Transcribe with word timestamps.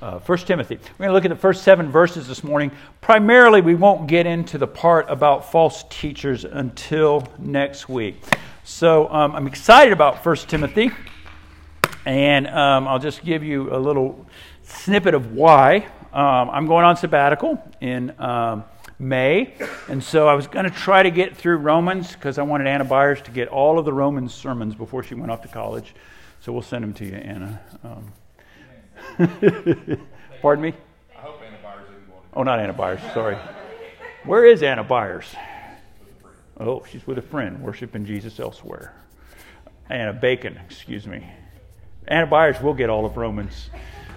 uh, 0.00 0.18
1 0.18 0.38
Timothy. 0.38 0.76
We're 0.76 1.06
going 1.06 1.08
to 1.08 1.12
look 1.12 1.24
at 1.24 1.28
the 1.28 1.36
first 1.36 1.62
seven 1.62 1.90
verses 1.90 2.28
this 2.28 2.44
morning. 2.44 2.70
Primarily, 3.00 3.60
we 3.60 3.74
won't 3.74 4.06
get 4.06 4.26
into 4.26 4.58
the 4.58 4.66
part 4.66 5.06
about 5.08 5.50
false 5.50 5.84
teachers 5.88 6.44
until 6.44 7.26
next 7.38 7.88
week. 7.88 8.16
So 8.64 9.08
um, 9.10 9.34
I'm 9.34 9.46
excited 9.46 9.92
about 9.92 10.24
1 10.24 10.36
Timothy, 10.36 10.90
and 12.04 12.46
um, 12.48 12.88
I'll 12.88 12.98
just 12.98 13.24
give 13.24 13.42
you 13.42 13.74
a 13.74 13.78
little 13.78 14.26
snippet 14.64 15.14
of 15.14 15.32
why. 15.32 15.86
Um, 16.12 16.50
I'm 16.50 16.66
going 16.66 16.84
on 16.84 16.96
sabbatical 16.96 17.62
in 17.80 18.18
um, 18.20 18.64
May, 18.98 19.54
and 19.88 20.02
so 20.02 20.26
I 20.28 20.34
was 20.34 20.46
going 20.46 20.64
to 20.64 20.70
try 20.70 21.02
to 21.02 21.10
get 21.10 21.36
through 21.36 21.58
Romans 21.58 22.12
because 22.12 22.38
I 22.38 22.42
wanted 22.42 22.66
Anna 22.66 22.84
Byers 22.84 23.22
to 23.22 23.30
get 23.30 23.48
all 23.48 23.78
of 23.78 23.84
the 23.84 23.92
Romans 23.92 24.34
sermons 24.34 24.74
before 24.74 25.02
she 25.02 25.14
went 25.14 25.30
off 25.30 25.42
to 25.42 25.48
college. 25.48 25.94
So 26.40 26.52
we'll 26.52 26.62
send 26.62 26.82
them 26.84 26.94
to 26.94 27.04
you, 27.04 27.14
Anna. 27.14 27.60
Um, 27.84 28.12
Pardon 30.42 30.62
me? 30.62 30.74
I 31.16 31.20
hope 31.20 31.40
Anna 31.42 31.56
Byers 31.62 31.88
didn't 31.88 32.10
want 32.10 32.32
to. 32.32 32.38
Oh, 32.38 32.42
not 32.42 32.60
Anna 32.60 32.72
Byers. 32.72 33.00
Sorry. 33.14 33.36
Where 34.24 34.44
is 34.44 34.62
Anna 34.62 34.84
Byers? 34.84 35.34
Oh, 36.58 36.84
she's 36.90 37.06
with 37.06 37.18
a 37.18 37.22
friend 37.22 37.62
worshiping 37.62 38.04
Jesus 38.04 38.38
elsewhere. 38.38 38.94
Anna 39.88 40.12
Bacon, 40.12 40.58
excuse 40.64 41.06
me. 41.06 41.26
Anna 42.08 42.26
Byers 42.26 42.60
will 42.60 42.74
get 42.74 42.90
all 42.90 43.06
of 43.06 43.16
Romans, 43.16 43.70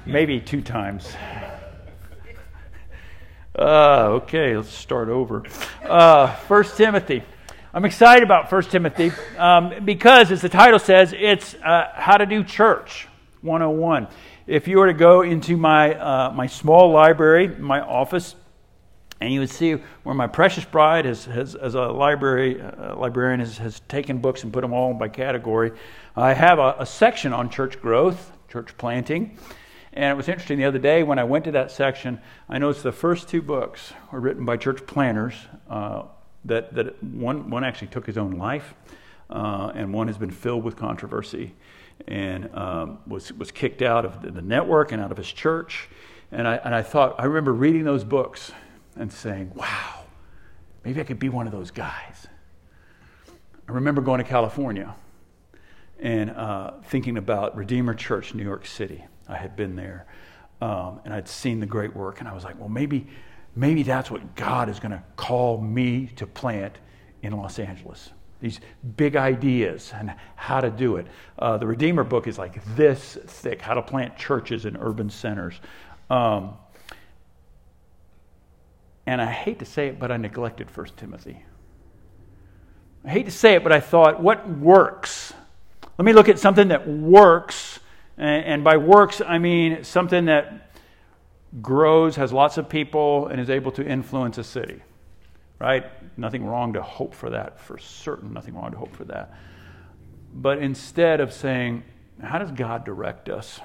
maybe 0.05 0.39
two 0.39 0.61
times. 0.61 1.13
Uh, 3.57 4.11
okay, 4.11 4.55
let's 4.55 4.69
start 4.69 5.09
over. 5.09 5.43
Uh, 5.83 6.33
First 6.33 6.77
Timothy. 6.77 7.23
I'm 7.73 7.83
excited 7.83 8.23
about 8.23 8.49
First 8.49 8.71
Timothy 8.71 9.11
um, 9.37 9.83
because, 9.83 10.31
as 10.31 10.41
the 10.41 10.47
title 10.47 10.79
says, 10.79 11.13
it's 11.17 11.55
uh, 11.55 11.91
how 11.93 12.15
to 12.15 12.25
do 12.25 12.43
church 12.45 13.09
101 13.41 14.07
if 14.49 14.67
you 14.67 14.79
were 14.79 14.87
to 14.87 14.93
go 14.93 15.21
into 15.21 15.55
my, 15.55 15.93
uh, 15.93 16.31
my 16.31 16.47
small 16.47 16.91
library, 16.91 17.47
my 17.47 17.81
office, 17.81 18.35
and 19.21 19.31
you 19.31 19.41
would 19.41 19.49
see 19.49 19.73
where 20.01 20.15
my 20.15 20.25
precious 20.25 20.65
bride 20.65 21.05
has, 21.05 21.25
has 21.25 21.53
as 21.53 21.75
a 21.75 21.83
library 21.83 22.59
uh, 22.59 22.95
librarian 22.95 23.41
has, 23.41 23.59
has 23.59 23.81
taken 23.81 24.17
books 24.17 24.43
and 24.43 24.51
put 24.51 24.61
them 24.61 24.73
all 24.73 24.93
by 24.95 25.07
category. 25.07 25.71
I 26.15 26.33
have 26.33 26.57
a, 26.57 26.77
a, 26.79 26.85
section 26.85 27.31
on 27.31 27.51
church 27.51 27.79
growth, 27.79 28.31
church 28.49 28.75
planting, 28.77 29.37
and 29.93 30.05
it 30.05 30.17
was 30.17 30.27
interesting 30.27 30.57
the 30.57 30.65
other 30.65 30.79
day 30.79 31.03
when 31.03 31.19
I 31.19 31.25
went 31.25 31.45
to 31.45 31.51
that 31.51 31.69
section. 31.69 32.19
I 32.47 32.57
noticed 32.57 32.81
the 32.81 32.91
first 32.91 33.29
two 33.29 33.43
books 33.43 33.93
were 34.11 34.19
written 34.19 34.45
by 34.45 34.57
church 34.57 34.83
planters. 34.87 35.35
Uh, 35.69 36.03
that 36.45 36.73
that 36.73 37.03
one 37.03 37.51
one 37.51 37.63
actually 37.63 37.89
took 37.89 38.07
his 38.07 38.17
own 38.17 38.31
life, 38.31 38.73
uh, 39.29 39.73
and 39.75 39.93
one 39.93 40.07
has 40.07 40.17
been 40.17 40.31
filled 40.31 40.63
with 40.63 40.75
controversy 40.75 41.53
and 42.07 42.49
um, 42.55 42.99
was, 43.07 43.31
was 43.33 43.51
kicked 43.51 43.81
out 43.81 44.05
of 44.05 44.33
the 44.33 44.41
network 44.41 44.91
and 44.91 45.01
out 45.01 45.11
of 45.11 45.17
his 45.17 45.31
church. 45.31 45.89
And 46.31 46.47
I, 46.47 46.55
and 46.55 46.73
I 46.73 46.81
thought, 46.81 47.15
I 47.17 47.25
remember 47.25 47.53
reading 47.53 47.83
those 47.83 48.03
books 48.03 48.51
and 48.95 49.11
saying, 49.11 49.51
wow, 49.55 50.05
maybe 50.83 51.01
I 51.01 51.03
could 51.03 51.19
be 51.19 51.29
one 51.29 51.47
of 51.47 51.53
those 51.53 51.71
guys. 51.71 52.27
I 53.67 53.71
remember 53.71 54.01
going 54.01 54.19
to 54.19 54.23
California 54.23 54.95
and 55.99 56.31
uh, 56.31 56.71
thinking 56.85 57.17
about 57.17 57.55
Redeemer 57.55 57.93
Church, 57.93 58.33
New 58.33 58.43
York 58.43 58.65
City. 58.65 59.05
I 59.27 59.35
had 59.35 59.55
been 59.55 59.75
there 59.75 60.07
um, 60.61 61.01
and 61.05 61.13
I'd 61.13 61.27
seen 61.27 61.59
the 61.59 61.65
great 61.65 61.95
work, 61.95 62.19
and 62.19 62.27
I 62.27 62.33
was 62.33 62.43
like, 62.43 62.59
well, 62.59 62.69
maybe, 62.69 63.07
maybe 63.55 63.83
that's 63.83 64.11
what 64.11 64.35
God 64.35 64.69
is 64.69 64.79
going 64.79 64.91
to 64.91 65.03
call 65.15 65.59
me 65.61 66.07
to 66.17 66.27
plant 66.27 66.77
in 67.21 67.33
Los 67.33 67.59
Angeles 67.59 68.11
these 68.41 68.59
big 68.95 69.15
ideas 69.15 69.91
and 69.93 70.13
how 70.35 70.61
to 70.61 70.69
do 70.69 70.95
it. 70.95 71.07
Uh, 71.37 71.57
the 71.57 71.67
Redeemer 71.67 72.03
book 72.03 72.27
is 72.27 72.37
like 72.37 72.63
this 72.75 73.17
thick 73.25 73.61
how 73.61 73.73
to 73.73 73.81
plant 73.81 74.17
churches 74.17 74.65
in 74.65 74.77
urban 74.77 75.09
centers. 75.09 75.59
Um, 76.09 76.53
and 79.05 79.21
I 79.21 79.25
hate 79.25 79.59
to 79.59 79.65
say 79.65 79.87
it, 79.87 79.99
but 79.99 80.11
I 80.11 80.17
neglected 80.17 80.69
First 80.69 80.95
Timothy. 80.97 81.43
I 83.03 83.09
hate 83.09 83.25
to 83.25 83.31
say 83.31 83.55
it, 83.55 83.63
but 83.63 83.71
I 83.71 83.79
thought, 83.79 84.21
what 84.21 84.47
works? 84.49 85.33
Let 85.97 86.05
me 86.05 86.13
look 86.13 86.29
at 86.29 86.39
something 86.39 86.69
that 86.69 86.87
works. 86.87 87.79
And 88.17 88.63
by 88.63 88.77
works, 88.77 89.21
I 89.25 89.37
mean 89.37 89.83
something 89.83 90.25
that 90.25 90.71
grows, 91.61 92.17
has 92.17 92.33
lots 92.33 92.57
of 92.57 92.69
people, 92.69 93.27
and 93.27 93.39
is 93.39 93.49
able 93.49 93.71
to 93.73 93.85
influence 93.85 94.37
a 94.37 94.43
city 94.43 94.81
right? 95.59 95.85
Nothing 96.17 96.45
wrong 96.45 96.73
to 96.73 96.81
hope 96.81 97.13
for 97.13 97.29
that, 97.31 97.59
for 97.59 97.77
certain, 97.77 98.33
nothing 98.33 98.55
wrong 98.55 98.71
to 98.71 98.77
hope 98.77 98.95
for 98.95 99.03
that. 99.05 99.33
But 100.33 100.59
instead 100.59 101.19
of 101.19 101.33
saying, 101.33 101.83
how 102.21 102.39
does 102.39 102.51
God 102.51 102.85
direct 102.85 103.29
us? 103.29 103.59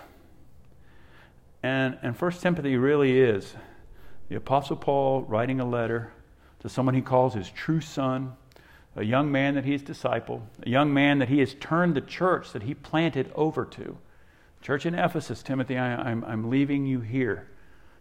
And, 1.62 1.98
and 2.02 2.16
First 2.16 2.42
Timothy 2.42 2.76
really 2.76 3.18
is 3.18 3.54
the 4.28 4.36
Apostle 4.36 4.76
Paul 4.76 5.22
writing 5.22 5.60
a 5.60 5.64
letter 5.64 6.12
to 6.60 6.68
someone 6.68 6.94
he 6.94 7.02
calls 7.02 7.34
his 7.34 7.50
true 7.50 7.80
son, 7.80 8.34
a 8.96 9.04
young 9.04 9.30
man 9.30 9.54
that 9.54 9.64
he's 9.64 9.82
discipled, 9.82 10.42
a 10.64 10.70
young 10.70 10.92
man 10.92 11.18
that 11.18 11.28
he 11.28 11.40
has 11.40 11.54
turned 11.54 11.94
the 11.94 12.00
church 12.00 12.52
that 12.52 12.62
he 12.62 12.74
planted 12.74 13.30
over 13.34 13.64
to. 13.66 13.96
Church 14.62 14.86
in 14.86 14.94
Ephesus, 14.94 15.42
Timothy, 15.42 15.76
I, 15.76 15.96
I'm, 15.96 16.24
I'm 16.24 16.48
leaving 16.48 16.86
you 16.86 17.00
here 17.00 17.48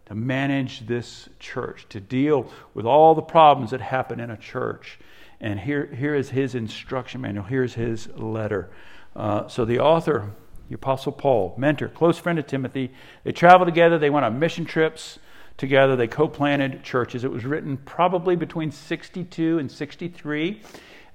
to 0.06 0.16
manage 0.16 0.86
this 0.86 1.30
church, 1.40 1.86
to 1.90 2.00
deal 2.00 2.52
with 2.74 2.86
all 2.86 3.16
the 3.16 3.22
problems 3.22 3.72
that 3.72 3.82
happen 3.82 4.20
in 4.20 4.30
a 4.30 4.38
church. 4.38 5.00
And 5.40 5.60
here, 5.60 5.86
here 5.86 6.16
is 6.16 6.30
his 6.30 6.56
instruction 6.56 7.22
manual. 7.22 7.46
Here's 7.46 7.74
his 7.74 8.08
letter. 8.16 8.70
Uh, 9.16 9.48
so 9.48 9.66
the 9.66 9.80
author, 9.80 10.32
the 10.70 10.76
Apostle 10.76 11.12
Paul, 11.12 11.54
mentor, 11.58 11.88
close 11.88 12.18
friend 12.18 12.40
of 12.40 12.48
Timothy, 12.48 12.92
they 13.24 13.32
traveled 13.32 13.68
together. 13.68 13.98
They 13.98 14.10
went 14.10 14.26
on 14.26 14.40
mission 14.40 14.66
trips 14.66 15.20
together. 15.58 15.96
They 15.96 16.08
co 16.08 16.28
planted 16.28 16.84
churches. 16.84 17.24
It 17.24 17.32
was 17.32 17.46
written 17.46 17.78
probably 17.78 18.36
between 18.36 18.72
62 18.72 19.60
and 19.60 19.72
63 19.72 20.62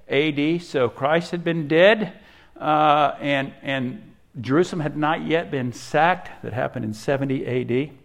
AD. 0.07 0.61
So 0.61 0.89
Christ 0.89 1.31
had 1.31 1.43
been 1.43 1.67
dead, 1.67 2.13
uh, 2.57 3.15
and, 3.19 3.53
and 3.61 4.15
Jerusalem 4.39 4.79
had 4.79 4.97
not 4.97 5.25
yet 5.25 5.51
been 5.51 5.73
sacked. 5.73 6.43
That 6.43 6.53
happened 6.53 6.85
in 6.85 6.93
70 6.93 7.45
AD. 7.45 7.98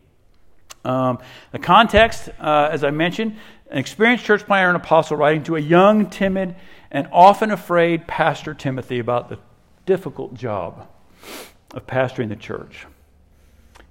Um, 0.84 1.18
the 1.52 1.58
context, 1.58 2.28
uh, 2.38 2.68
as 2.70 2.84
I 2.84 2.90
mentioned, 2.90 3.36
an 3.70 3.78
experienced 3.78 4.24
church 4.24 4.44
planter 4.44 4.68
and 4.68 4.76
apostle 4.76 5.16
writing 5.16 5.42
to 5.44 5.56
a 5.56 5.60
young, 5.60 6.10
timid, 6.10 6.54
and 6.90 7.08
often 7.10 7.50
afraid 7.50 8.06
pastor 8.06 8.54
Timothy 8.54 8.98
about 8.98 9.28
the 9.28 9.38
difficult 9.86 10.34
job 10.34 10.86
of 11.72 11.86
pastoring 11.86 12.28
the 12.28 12.36
church. 12.36 12.86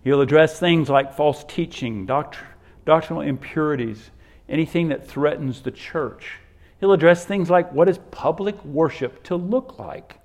He'll 0.03 0.21
address 0.21 0.59
things 0.59 0.89
like 0.89 1.15
false 1.15 1.43
teaching, 1.45 2.05
doct- 2.05 2.37
doctrinal 2.85 3.21
impurities, 3.21 4.11
anything 4.47 4.89
that 4.89 5.07
threatens 5.07 5.61
the 5.61 5.71
church. 5.71 6.39
He'll 6.79 6.93
address 6.93 7.25
things 7.25 7.49
like 7.49 7.71
what 7.71 7.89
is 7.89 7.99
public 8.11 8.63
worship 8.65 9.23
to 9.23 9.35
look 9.35 9.79
like? 9.79 10.19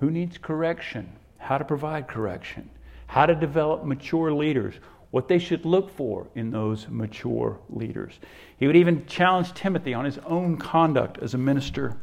Who 0.00 0.10
needs 0.10 0.36
correction? 0.36 1.12
How 1.38 1.58
to 1.58 1.64
provide 1.64 2.08
correction? 2.08 2.68
How 3.06 3.26
to 3.26 3.34
develop 3.34 3.84
mature 3.84 4.32
leaders? 4.32 4.74
What 5.12 5.28
they 5.28 5.38
should 5.38 5.64
look 5.64 5.94
for 5.94 6.26
in 6.34 6.50
those 6.50 6.88
mature 6.88 7.58
leaders. 7.68 8.18
He 8.58 8.66
would 8.66 8.76
even 8.76 9.06
challenge 9.06 9.52
Timothy 9.52 9.94
on 9.94 10.06
his 10.06 10.18
own 10.26 10.56
conduct 10.56 11.18
as 11.18 11.34
a 11.34 11.38
minister 11.38 11.96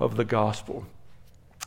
of 0.00 0.16
the 0.16 0.24
gospel. 0.24 0.86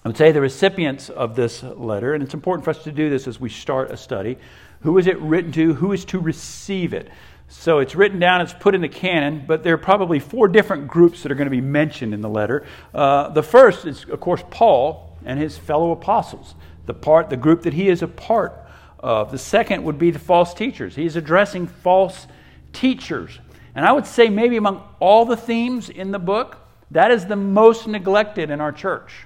I 0.03 0.09
would 0.09 0.17
say 0.17 0.31
the 0.31 0.41
recipients 0.41 1.09
of 1.09 1.35
this 1.35 1.61
letter, 1.61 2.15
and 2.15 2.23
it's 2.23 2.33
important 2.33 2.65
for 2.65 2.71
us 2.71 2.83
to 2.85 2.91
do 2.91 3.09
this 3.09 3.27
as 3.27 3.39
we 3.39 3.49
start 3.49 3.91
a 3.91 3.97
study. 3.97 4.37
Who 4.81 4.97
is 4.97 5.05
it 5.05 5.19
written 5.19 5.51
to? 5.53 5.75
Who 5.75 5.93
is 5.93 6.05
to 6.05 6.19
receive 6.19 6.93
it? 6.93 7.09
So 7.49 7.79
it's 7.79 7.93
written 7.93 8.19
down, 8.19 8.41
it's 8.41 8.53
put 8.53 8.73
in 8.73 8.81
the 8.81 8.89
canon, 8.89 9.43
but 9.45 9.63
there 9.63 9.75
are 9.75 9.77
probably 9.77 10.19
four 10.19 10.47
different 10.47 10.87
groups 10.87 11.21
that 11.21 11.31
are 11.31 11.35
going 11.35 11.45
to 11.45 11.51
be 11.51 11.61
mentioned 11.61 12.15
in 12.15 12.21
the 12.21 12.29
letter. 12.29 12.65
Uh, 12.95 13.29
the 13.29 13.43
first 13.43 13.85
is, 13.85 14.05
of 14.05 14.19
course, 14.19 14.43
Paul 14.49 15.15
and 15.23 15.39
his 15.39 15.55
fellow 15.55 15.91
apostles, 15.91 16.55
the 16.87 16.93
part, 16.95 17.29
the 17.29 17.37
group 17.37 17.61
that 17.63 17.73
he 17.73 17.89
is 17.89 18.01
a 18.01 18.07
part 18.07 18.58
of. 18.99 19.31
The 19.31 19.37
second 19.37 19.83
would 19.83 19.97
be 19.97 20.11
the 20.11 20.19
false 20.19 20.53
teachers. 20.53 20.95
He's 20.95 21.15
addressing 21.15 21.67
false 21.67 22.27
teachers. 22.73 23.39
And 23.75 23.85
I 23.85 23.91
would 23.91 24.05
say, 24.05 24.29
maybe 24.29 24.57
among 24.57 24.83
all 24.99 25.25
the 25.25 25.37
themes 25.37 25.89
in 25.89 26.11
the 26.11 26.19
book, 26.19 26.57
that 26.91 27.11
is 27.11 27.25
the 27.25 27.35
most 27.35 27.87
neglected 27.87 28.49
in 28.49 28.61
our 28.61 28.71
church. 28.71 29.25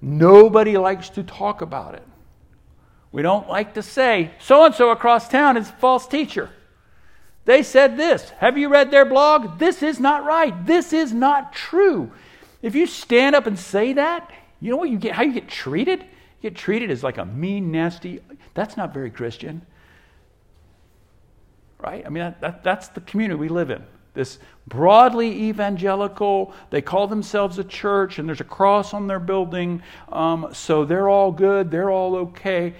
Nobody 0.00 0.76
likes 0.76 1.08
to 1.10 1.22
talk 1.22 1.62
about 1.62 1.94
it. 1.94 2.02
We 3.12 3.22
don't 3.22 3.48
like 3.48 3.74
to 3.74 3.82
say, 3.82 4.32
so 4.38 4.64
and 4.64 4.74
so 4.74 4.90
across 4.90 5.28
town 5.28 5.56
is 5.56 5.68
a 5.68 5.72
false 5.72 6.06
teacher. 6.06 6.50
They 7.44 7.62
said 7.62 7.96
this. 7.96 8.28
Have 8.38 8.58
you 8.58 8.68
read 8.68 8.90
their 8.90 9.04
blog? 9.04 9.58
This 9.58 9.82
is 9.82 10.00
not 10.00 10.24
right. 10.24 10.66
This 10.66 10.92
is 10.92 11.12
not 11.12 11.52
true. 11.52 12.10
If 12.60 12.74
you 12.74 12.86
stand 12.86 13.36
up 13.36 13.46
and 13.46 13.58
say 13.58 13.92
that, 13.94 14.30
you 14.60 14.70
know 14.70 14.76
what 14.76 14.90
you 14.90 14.98
get 14.98 15.12
how 15.12 15.22
you 15.22 15.32
get 15.32 15.48
treated? 15.48 16.04
Get 16.46 16.54
treated 16.54 16.92
as 16.92 17.02
like 17.02 17.18
a 17.18 17.24
mean, 17.24 17.72
nasty. 17.72 18.20
That's 18.54 18.76
not 18.76 18.94
very 18.94 19.10
Christian. 19.10 19.62
Right? 21.80 22.06
I 22.06 22.08
mean, 22.08 22.22
that, 22.22 22.40
that, 22.40 22.62
that's 22.62 22.86
the 22.86 23.00
community 23.00 23.36
we 23.36 23.48
live 23.48 23.68
in. 23.68 23.82
This 24.14 24.38
broadly 24.68 25.48
evangelical, 25.48 26.54
they 26.70 26.82
call 26.82 27.08
themselves 27.08 27.58
a 27.58 27.64
church, 27.64 28.20
and 28.20 28.28
there's 28.28 28.40
a 28.40 28.44
cross 28.44 28.94
on 28.94 29.08
their 29.08 29.18
building, 29.18 29.82
um, 30.12 30.50
so 30.52 30.84
they're 30.84 31.08
all 31.08 31.32
good, 31.32 31.68
they're 31.68 31.90
all 31.90 32.14
okay. 32.14 32.74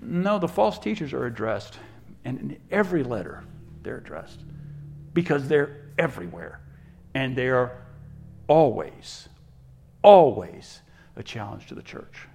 No, 0.00 0.38
the 0.38 0.48
false 0.48 0.78
teachers 0.78 1.12
are 1.12 1.26
addressed. 1.26 1.78
And 2.24 2.38
in 2.38 2.60
every 2.70 3.04
letter, 3.04 3.44
they're 3.82 3.98
addressed 3.98 4.40
because 5.12 5.48
they're 5.48 5.82
everywhere. 5.98 6.60
And 7.12 7.36
they 7.36 7.50
are 7.50 7.76
always, 8.48 9.28
always 10.00 10.80
a 11.14 11.22
challenge 11.22 11.66
to 11.66 11.74
the 11.74 11.82
church. 11.82 12.26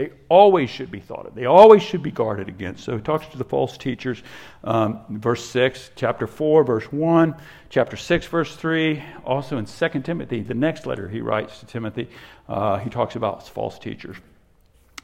They 0.00 0.12
always 0.30 0.70
should 0.70 0.90
be 0.90 1.00
thought 1.00 1.26
of. 1.26 1.34
They 1.34 1.44
always 1.44 1.82
should 1.82 2.02
be 2.02 2.10
guarded 2.10 2.48
against. 2.48 2.84
So 2.84 2.96
he 2.96 3.02
talks 3.02 3.26
to 3.26 3.36
the 3.36 3.44
false 3.44 3.76
teachers. 3.76 4.22
Um, 4.64 5.00
verse 5.10 5.44
6, 5.44 5.90
chapter 5.94 6.26
4, 6.26 6.64
verse 6.64 6.90
1, 6.90 7.34
chapter 7.68 7.98
6, 7.98 8.26
verse 8.28 8.56
3. 8.56 9.02
Also 9.26 9.58
in 9.58 9.66
2 9.66 10.00
Timothy, 10.00 10.40
the 10.40 10.54
next 10.54 10.86
letter 10.86 11.06
he 11.06 11.20
writes 11.20 11.60
to 11.60 11.66
Timothy, 11.66 12.08
uh, 12.48 12.78
he 12.78 12.88
talks 12.88 13.14
about 13.14 13.46
false 13.46 13.78
teachers. 13.78 14.16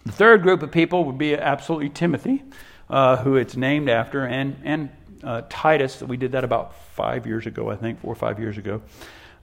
The 0.06 0.12
third 0.12 0.42
group 0.42 0.62
of 0.62 0.72
people 0.72 1.04
would 1.04 1.18
be 1.18 1.36
absolutely 1.36 1.90
Timothy, 1.90 2.42
uh, 2.88 3.18
who 3.18 3.36
it's 3.36 3.54
named 3.54 3.90
after, 3.90 4.24
and, 4.24 4.56
and 4.64 4.88
uh, 5.22 5.42
Titus. 5.50 6.00
We 6.00 6.16
did 6.16 6.32
that 6.32 6.42
about 6.42 6.74
five 6.94 7.26
years 7.26 7.44
ago, 7.44 7.68
I 7.68 7.76
think, 7.76 8.00
four 8.00 8.12
or 8.12 8.16
five 8.16 8.40
years 8.40 8.56
ago. 8.56 8.80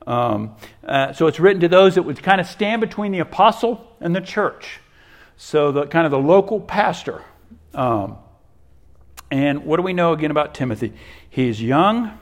Um, 0.07 0.55
uh, 0.83 1.13
so 1.13 1.27
it's 1.27 1.39
written 1.39 1.61
to 1.61 1.67
those 1.67 1.93
that 1.93 2.01
would 2.01 2.23
kind 2.23 2.41
of 2.41 2.47
stand 2.47 2.81
between 2.81 3.11
the 3.11 3.19
apostle 3.19 3.95
and 4.01 4.15
the 4.15 4.21
church. 4.21 4.79
So 5.37 5.71
the 5.71 5.85
kind 5.87 6.05
of 6.05 6.11
the 6.11 6.19
local 6.19 6.59
pastor. 6.59 7.23
Um, 7.73 8.17
and 9.31 9.65
what 9.65 9.77
do 9.77 9.83
we 9.83 9.93
know 9.93 10.13
again 10.13 10.31
about 10.31 10.53
Timothy? 10.53 10.93
He's 11.29 11.61
young. 11.61 12.19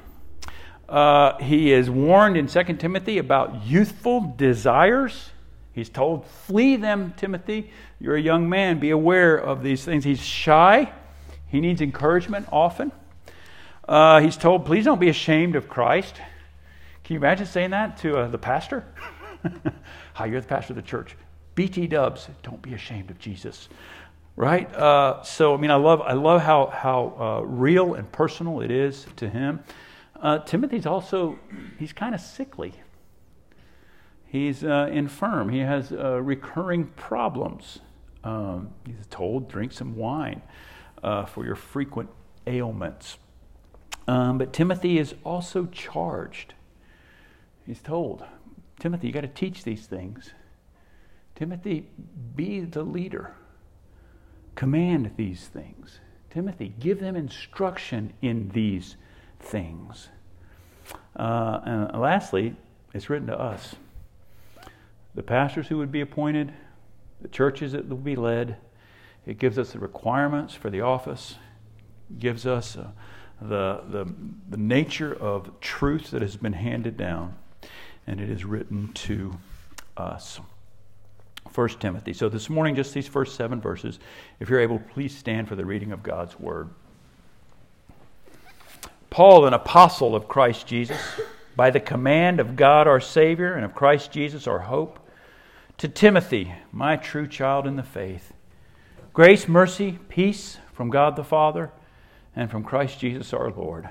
Uh, 0.87 1.37
he 1.39 1.71
is 1.71 1.89
warned 1.89 2.37
in 2.37 2.47
2 2.47 2.63
Timothy 2.75 3.17
about 3.17 3.65
youthful 3.65 4.33
desires. 4.37 5.31
He's 5.73 5.89
told, 5.89 6.25
Flee 6.25 6.75
them, 6.75 7.13
Timothy. 7.15 7.71
You're 7.99 8.15
a 8.15 8.21
young 8.21 8.49
man. 8.49 8.79
Be 8.79 8.89
aware 8.89 9.37
of 9.37 9.63
these 9.63 9.83
things. 9.85 10.03
He's 10.03 10.21
shy. 10.21 10.91
He 11.47 11.59
needs 11.59 11.81
encouragement 11.81 12.47
often. 12.51 12.91
Uh, 13.87 14.19
he's 14.19 14.37
told, 14.37 14.65
Please 14.65 14.85
don't 14.85 14.99
be 14.99 15.09
ashamed 15.09 15.55
of 15.55 15.67
Christ. 15.67 16.15
Can 17.03 17.15
you 17.15 17.19
imagine 17.19 17.45
saying 17.45 17.71
that 17.71 17.97
to 17.97 18.17
uh, 18.17 18.27
the 18.27 18.37
pastor? 18.37 18.85
Hi, 20.13 20.25
you're 20.25 20.41
the 20.41 20.47
pastor 20.47 20.73
of 20.73 20.75
the 20.75 20.81
church. 20.81 21.15
BT 21.61 21.85
dubs, 21.85 22.27
don't 22.41 22.59
be 22.63 22.73
ashamed 22.73 23.11
of 23.11 23.19
Jesus. 23.19 23.69
Right? 24.35 24.67
Uh, 24.73 25.21
so, 25.21 25.53
I 25.53 25.57
mean, 25.57 25.69
I 25.69 25.75
love, 25.75 26.01
I 26.01 26.13
love 26.13 26.41
how, 26.41 26.65
how 26.73 27.13
uh, 27.19 27.45
real 27.45 27.93
and 27.93 28.11
personal 28.11 28.61
it 28.61 28.71
is 28.71 29.05
to 29.17 29.29
him. 29.29 29.59
Uh, 30.19 30.39
Timothy's 30.39 30.87
also, 30.87 31.37
he's 31.77 31.93
kind 31.93 32.15
of 32.15 32.21
sickly. 32.21 32.73
He's 34.25 34.63
uh, 34.63 34.89
infirm. 34.91 35.49
He 35.49 35.59
has 35.59 35.91
uh, 35.91 36.19
recurring 36.19 36.85
problems. 36.95 37.77
Um, 38.23 38.71
he's 38.83 39.05
told, 39.11 39.47
drink 39.47 39.71
some 39.71 39.95
wine 39.95 40.41
uh, 41.03 41.25
for 41.25 41.45
your 41.45 41.55
frequent 41.55 42.09
ailments. 42.47 43.19
Um, 44.07 44.39
but 44.39 44.51
Timothy 44.51 44.97
is 44.97 45.13
also 45.23 45.67
charged. 45.67 46.55
He's 47.67 47.81
told, 47.83 48.23
Timothy, 48.79 49.05
you 49.05 49.13
got 49.13 49.21
to 49.21 49.27
teach 49.27 49.63
these 49.63 49.85
things. 49.85 50.31
Timothy, 51.35 51.89
be 52.35 52.61
the 52.61 52.83
leader. 52.83 53.33
Command 54.55 55.11
these 55.17 55.47
things. 55.47 55.99
Timothy, 56.29 56.73
give 56.79 56.99
them 56.99 57.15
instruction 57.15 58.13
in 58.21 58.49
these 58.49 58.95
things. 59.39 60.09
Uh, 61.15 61.59
and 61.65 61.99
lastly, 61.99 62.55
it's 62.93 63.09
written 63.09 63.27
to 63.27 63.39
us 63.39 63.75
the 65.13 65.23
pastors 65.23 65.67
who 65.67 65.77
would 65.77 65.91
be 65.91 66.01
appointed, 66.01 66.53
the 67.21 67.27
churches 67.27 67.73
that 67.73 67.87
will 67.87 67.97
be 67.97 68.15
led. 68.15 68.57
It 69.25 69.37
gives 69.37 69.57
us 69.57 69.71
the 69.73 69.79
requirements 69.79 70.53
for 70.53 70.69
the 70.69 70.81
office, 70.81 71.35
gives 72.17 72.45
us 72.45 72.77
uh, 72.77 72.91
the, 73.41 73.83
the, 73.89 74.13
the 74.49 74.57
nature 74.57 75.13
of 75.13 75.59
truth 75.59 76.11
that 76.11 76.21
has 76.21 76.37
been 76.37 76.53
handed 76.53 76.97
down, 76.97 77.35
and 78.07 78.21
it 78.21 78.29
is 78.29 78.45
written 78.45 78.91
to 78.93 79.37
us. 79.97 80.39
1 81.53 81.69
Timothy. 81.79 82.13
So 82.13 82.29
this 82.29 82.49
morning, 82.49 82.75
just 82.75 82.93
these 82.93 83.07
first 83.07 83.35
seven 83.35 83.59
verses. 83.59 83.99
If 84.39 84.49
you're 84.49 84.59
able, 84.61 84.79
please 84.79 85.15
stand 85.15 85.47
for 85.47 85.55
the 85.55 85.65
reading 85.65 85.91
of 85.91 86.03
God's 86.03 86.39
word. 86.39 86.69
Paul, 89.09 89.45
an 89.45 89.53
apostle 89.53 90.15
of 90.15 90.29
Christ 90.29 90.67
Jesus, 90.67 90.97
by 91.55 91.69
the 91.69 91.81
command 91.81 92.39
of 92.39 92.55
God 92.55 92.87
our 92.87 93.01
Savior 93.01 93.53
and 93.53 93.65
of 93.65 93.75
Christ 93.75 94.11
Jesus 94.11 94.47
our 94.47 94.59
hope, 94.59 94.99
to 95.77 95.89
Timothy, 95.89 96.53
my 96.71 96.95
true 96.95 97.27
child 97.27 97.67
in 97.67 97.75
the 97.75 97.83
faith, 97.83 98.33
grace, 99.13 99.47
mercy, 99.47 99.99
peace 100.07 100.59
from 100.71 100.89
God 100.89 101.15
the 101.15 101.23
Father 101.23 101.71
and 102.35 102.49
from 102.49 102.63
Christ 102.63 102.99
Jesus 102.99 103.33
our 103.33 103.51
Lord. 103.51 103.89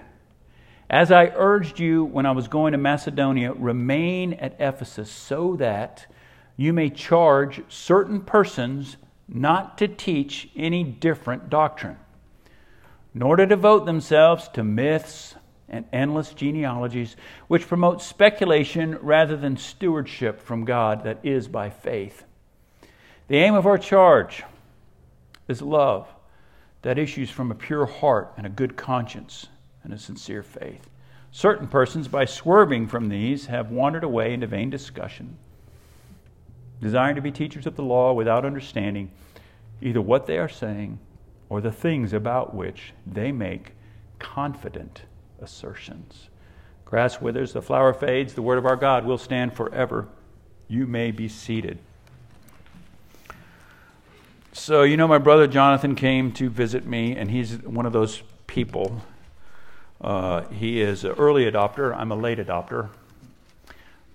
As 0.88 1.12
I 1.12 1.32
urged 1.37 1.79
you 1.79 2.05
when 2.05 2.26
I 2.26 2.32
was 2.32 2.49
going 2.49 2.73
to 2.73 2.79
Macedonia, 2.79 3.53
remain 3.53 4.32
at 4.35 4.56
Ephesus 4.58 5.11
so 5.11 5.55
that 5.56 6.06
you 6.61 6.75
may 6.75 6.91
charge 6.91 7.62
certain 7.71 8.21
persons 8.21 8.99
not 9.27 9.79
to 9.79 9.89
teach 9.89 10.47
any 10.55 10.85
different 10.85 11.49
doctrine, 11.49 11.97
nor 13.15 13.35
to 13.37 13.47
devote 13.47 13.87
themselves 13.87 14.47
to 14.47 14.62
myths 14.62 15.35
and 15.71 15.87
endless 15.91 16.35
genealogies, 16.35 17.17
which 17.49 17.67
promote 17.67 18.03
speculation 18.03 18.99
rather 19.01 19.39
than 19.39 19.57
stewardship 19.57 20.39
from 20.39 20.67
God 20.67 21.03
that 21.05 21.25
is 21.25 21.49
by 21.49 21.71
faith. 21.71 22.25
The 23.29 23.39
aim 23.39 23.55
of 23.55 23.67
our 23.67 23.79
charge 23.79 24.43
is 25.49 25.63
love 25.63 26.13
that 26.83 26.99
issues 26.99 27.31
from 27.31 27.51
a 27.51 27.55
pure 27.55 27.87
heart 27.87 28.35
and 28.37 28.45
a 28.45 28.51
good 28.51 28.77
conscience 28.77 29.47
and 29.83 29.95
a 29.95 29.99
sincere 29.99 30.43
faith. 30.43 30.91
Certain 31.31 31.69
persons, 31.69 32.06
by 32.06 32.27
swerving 32.27 32.87
from 32.87 33.09
these, 33.09 33.47
have 33.47 33.71
wandered 33.71 34.05
away 34.05 34.35
into 34.35 34.47
vain 34.47 34.69
discussion 34.69 35.39
desiring 36.81 37.17
to 37.17 37.23
be 37.23 37.31
teachers 37.31 37.67
of 37.67 37.77
the 37.77 37.82
law 37.82 38.12
without 38.12 38.44
understanding 38.44 39.11
either 39.82 40.00
what 40.00 40.27
they 40.27 40.38
are 40.38 40.49
saying 40.49 40.99
or 41.49 41.61
the 41.61 41.73
things 41.73 42.12
about 42.12 42.55
which 42.55 42.93
they 43.06 43.32
make 43.32 43.73
confident 44.19 45.03
assertions. 45.41 46.29
Grass 46.85 47.21
withers, 47.21 47.53
the 47.53 47.62
flower 47.62 47.93
fades, 47.93 48.35
the 48.35 48.43
word 48.43 48.59
of 48.59 48.67
our 48.67 48.77
God 48.77 49.05
will 49.05 49.19
stand 49.19 49.53
forever. 49.53 50.09
You 50.69 50.87
may 50.87 51.11
be 51.11 51.29
seated. 51.29 51.79
So, 54.53 54.82
you 54.82 54.97
know, 54.97 55.06
my 55.06 55.19
brother 55.19 55.47
Jonathan 55.47 55.94
came 55.94 56.32
to 56.32 56.50
visit 56.50 56.85
me, 56.85 57.17
and 57.17 57.31
he's 57.31 57.62
one 57.62 57.87
of 57.87 57.93
those 57.93 58.23
people. 58.47 59.03
Uh, 60.01 60.43
he 60.49 60.81
is 60.81 61.05
an 61.05 61.13
early 61.13 61.51
adopter, 61.51 61.94
I'm 61.96 62.10
a 62.10 62.17
late 62.17 62.39
adopter. 62.39 62.89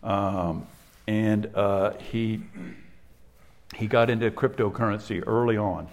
Um, 0.03 0.67
and 1.07 1.50
uh, 1.55 1.93
he 1.97 2.41
he 3.75 3.88
got 3.88 4.09
into 4.09 4.31
cryptocurrency 4.31 5.24
early 5.25 5.57
on, 5.57 5.88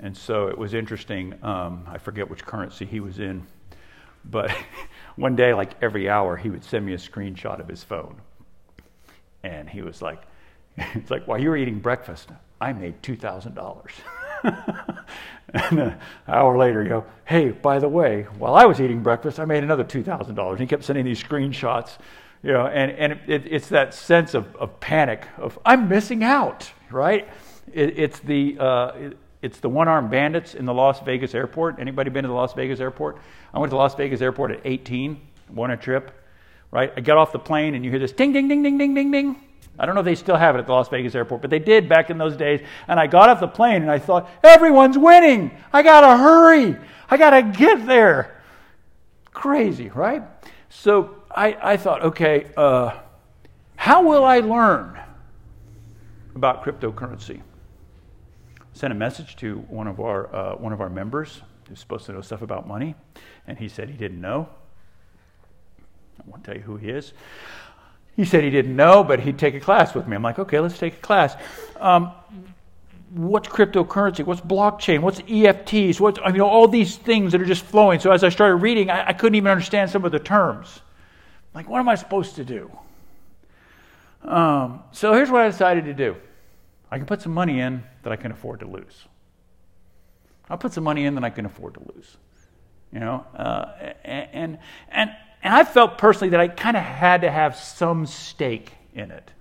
and 0.00 0.16
so 0.16 0.48
it 0.48 0.58
was 0.58 0.74
interesting. 0.74 1.34
Um, 1.42 1.84
I 1.86 1.98
forget 1.98 2.28
which 2.28 2.44
currency 2.44 2.84
he 2.84 3.00
was 3.00 3.18
in, 3.18 3.46
but 4.24 4.50
one 5.16 5.36
day, 5.36 5.54
like 5.54 5.74
every 5.82 6.08
hour, 6.08 6.36
he 6.36 6.50
would 6.50 6.64
send 6.64 6.84
me 6.84 6.94
a 6.94 6.98
screenshot 6.98 7.60
of 7.60 7.68
his 7.68 7.84
phone, 7.84 8.16
and 9.42 9.68
he 9.68 9.82
was 9.82 10.02
like, 10.02 10.22
"It's 10.76 11.10
like 11.10 11.26
while 11.26 11.40
you 11.40 11.50
were 11.50 11.56
eating 11.56 11.78
breakfast, 11.78 12.30
I 12.60 12.72
made 12.72 13.02
two 13.02 13.16
thousand 13.16 13.54
dollars." 13.54 13.92
and 15.54 15.78
an 15.78 15.98
hour 16.26 16.56
later, 16.56 16.82
you 16.82 16.88
go, 16.88 17.04
hey, 17.24 17.50
by 17.50 17.78
the 17.78 17.88
way, 17.88 18.22
while 18.38 18.54
I 18.54 18.64
was 18.64 18.80
eating 18.80 19.02
breakfast, 19.02 19.38
I 19.38 19.44
made 19.44 19.62
another 19.62 19.84
$2,000. 19.84 20.58
He 20.58 20.66
kept 20.66 20.84
sending 20.84 21.04
these 21.04 21.22
screenshots 21.22 21.98
you 22.42 22.52
know, 22.52 22.66
and, 22.66 22.90
and 22.92 23.12
it, 23.28 23.46
it's 23.46 23.68
that 23.68 23.94
sense 23.94 24.34
of, 24.34 24.54
of 24.56 24.80
panic 24.80 25.26
of 25.38 25.58
I'm 25.64 25.88
missing 25.88 26.24
out, 26.24 26.70
right? 26.90 27.28
It, 27.72 27.98
it's 27.98 28.18
the 28.20 28.58
uh, 28.58 28.92
it, 28.92 29.18
it's 29.42 29.58
the 29.58 29.68
one-armed 29.68 30.10
bandits 30.10 30.54
in 30.54 30.64
the 30.64 30.74
Las 30.74 31.00
Vegas 31.00 31.34
airport. 31.34 31.80
Anybody 31.80 32.10
been 32.10 32.22
to 32.22 32.28
the 32.28 32.34
Las 32.34 32.54
Vegas 32.54 32.78
airport? 32.78 33.18
I 33.52 33.58
went 33.58 33.70
to 33.70 33.76
Las 33.76 33.94
Vegas 33.96 34.20
airport 34.20 34.52
at 34.52 34.60
18, 34.64 35.20
won 35.50 35.72
a 35.72 35.76
trip, 35.76 36.12
right? 36.70 36.92
I 36.96 37.00
got 37.00 37.18
off 37.18 37.32
the 37.32 37.40
plane 37.40 37.74
and 37.74 37.84
you 37.84 37.90
hear 37.90 37.98
this 37.98 38.12
ding, 38.12 38.32
ding, 38.32 38.48
ding, 38.48 38.62
ding, 38.62 38.78
ding, 38.78 38.94
ding, 38.94 39.10
ding. 39.10 39.36
I 39.78 39.86
don't 39.86 39.94
know 39.94 40.00
if 40.00 40.04
they 40.04 40.14
still 40.14 40.36
have 40.36 40.54
it 40.54 40.60
at 40.60 40.66
the 40.66 40.72
Las 40.72 40.88
Vegas 40.88 41.14
airport, 41.14 41.40
but 41.40 41.50
they 41.50 41.58
did 41.58 41.88
back 41.88 42.10
in 42.10 42.18
those 42.18 42.36
days. 42.36 42.60
And 42.86 43.00
I 43.00 43.06
got 43.06 43.30
off 43.30 43.40
the 43.40 43.48
plane 43.48 43.82
and 43.82 43.90
I 43.90 43.98
thought, 43.98 44.30
everyone's 44.44 44.98
winning. 44.98 45.50
I 45.72 45.82
gotta 45.82 46.16
hurry. 46.16 46.76
I 47.08 47.16
gotta 47.16 47.42
get 47.42 47.86
there. 47.86 48.42
Crazy, 49.32 49.88
right? 49.88 50.22
So 50.68 51.21
I, 51.34 51.56
I 51.72 51.76
thought, 51.76 52.02
okay, 52.02 52.46
uh, 52.56 52.98
how 53.76 54.02
will 54.02 54.24
I 54.24 54.40
learn 54.40 54.98
about 56.34 56.64
cryptocurrency? 56.64 57.40
Sent 58.74 58.92
a 58.92 58.96
message 58.96 59.36
to 59.36 59.58
one 59.68 59.86
of 59.86 60.00
our 60.00 60.34
uh, 60.34 60.54
one 60.56 60.72
of 60.72 60.80
our 60.80 60.88
members 60.88 61.42
who's 61.68 61.78
supposed 61.78 62.06
to 62.06 62.12
know 62.12 62.20
stuff 62.20 62.42
about 62.42 62.66
money, 62.66 62.94
and 63.46 63.58
he 63.58 63.68
said 63.68 63.88
he 63.88 63.96
didn't 63.96 64.20
know. 64.20 64.48
I 66.18 66.30
won't 66.30 66.44
tell 66.44 66.54
you 66.54 66.62
who 66.62 66.76
he 66.76 66.88
is. 66.88 67.12
He 68.16 68.24
said 68.24 68.44
he 68.44 68.50
didn't 68.50 68.76
know, 68.76 69.02
but 69.02 69.20
he'd 69.20 69.38
take 69.38 69.54
a 69.54 69.60
class 69.60 69.94
with 69.94 70.06
me. 70.06 70.16
I'm 70.16 70.22
like, 70.22 70.38
okay, 70.38 70.60
let's 70.60 70.78
take 70.78 70.94
a 70.94 71.00
class. 71.00 71.34
Um, 71.80 72.12
what's 73.10 73.48
cryptocurrency? 73.48 74.24
What's 74.24 74.40
blockchain? 74.40 75.00
What's 75.00 75.20
EFTs? 75.22 75.98
What's, 75.98 76.18
I 76.22 76.30
mean, 76.30 76.42
all 76.42 76.68
these 76.68 76.96
things 76.96 77.32
that 77.32 77.40
are 77.40 77.46
just 77.46 77.64
flowing. 77.64 78.00
So 78.00 78.10
as 78.10 78.22
I 78.22 78.28
started 78.28 78.56
reading, 78.56 78.90
I, 78.90 79.08
I 79.08 79.12
couldn't 79.12 79.36
even 79.36 79.50
understand 79.50 79.90
some 79.90 80.04
of 80.04 80.12
the 80.12 80.18
terms. 80.18 80.80
Like, 81.54 81.68
what 81.68 81.78
am 81.78 81.88
I 81.88 81.94
supposed 81.94 82.36
to 82.36 82.44
do? 82.44 82.70
Um, 84.22 84.82
so 84.92 85.12
here's 85.12 85.30
what 85.30 85.42
I 85.42 85.48
decided 85.48 85.84
to 85.86 85.94
do 85.94 86.16
I 86.90 86.98
can 86.98 87.06
put 87.06 87.22
some 87.22 87.32
money 87.32 87.60
in 87.60 87.82
that 88.02 88.12
I 88.12 88.16
can 88.16 88.32
afford 88.32 88.60
to 88.60 88.66
lose. 88.66 89.06
I'll 90.48 90.58
put 90.58 90.72
some 90.72 90.84
money 90.84 91.06
in 91.06 91.14
that 91.14 91.24
I 91.24 91.30
can 91.30 91.46
afford 91.46 91.74
to 91.74 91.80
lose. 91.94 92.16
You 92.92 93.00
know, 93.00 93.24
uh, 93.34 93.92
and, 94.04 94.58
and, 94.90 95.10
and 95.42 95.54
I 95.54 95.64
felt 95.64 95.96
personally 95.96 96.30
that 96.30 96.40
I 96.40 96.48
kind 96.48 96.76
of 96.76 96.82
had 96.82 97.22
to 97.22 97.30
have 97.30 97.56
some 97.56 98.04
stake 98.04 98.72
in 98.94 99.10
it. 99.10 99.32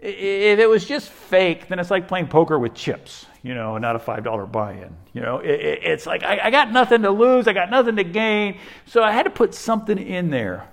If 0.00 0.58
it 0.58 0.68
was 0.68 0.84
just 0.84 1.08
fake, 1.08 1.68
then 1.68 1.78
it's 1.78 1.90
like 1.90 2.08
playing 2.08 2.28
poker 2.28 2.58
with 2.58 2.74
chips, 2.74 3.26
you 3.42 3.54
know, 3.54 3.78
not 3.78 3.96
a 3.96 3.98
$5 3.98 4.52
buy 4.52 4.72
in. 4.72 4.96
You 5.12 5.22
know, 5.22 5.38
it, 5.38 5.80
it's 5.82 6.06
like 6.06 6.22
I, 6.22 6.38
I 6.44 6.50
got 6.50 6.72
nothing 6.72 7.02
to 7.02 7.10
lose, 7.10 7.48
I 7.48 7.52
got 7.52 7.70
nothing 7.70 7.96
to 7.96 8.04
gain. 8.04 8.58
So 8.86 9.02
I 9.02 9.12
had 9.12 9.24
to 9.24 9.30
put 9.30 9.54
something 9.54 9.98
in 9.98 10.30
there. 10.30 10.68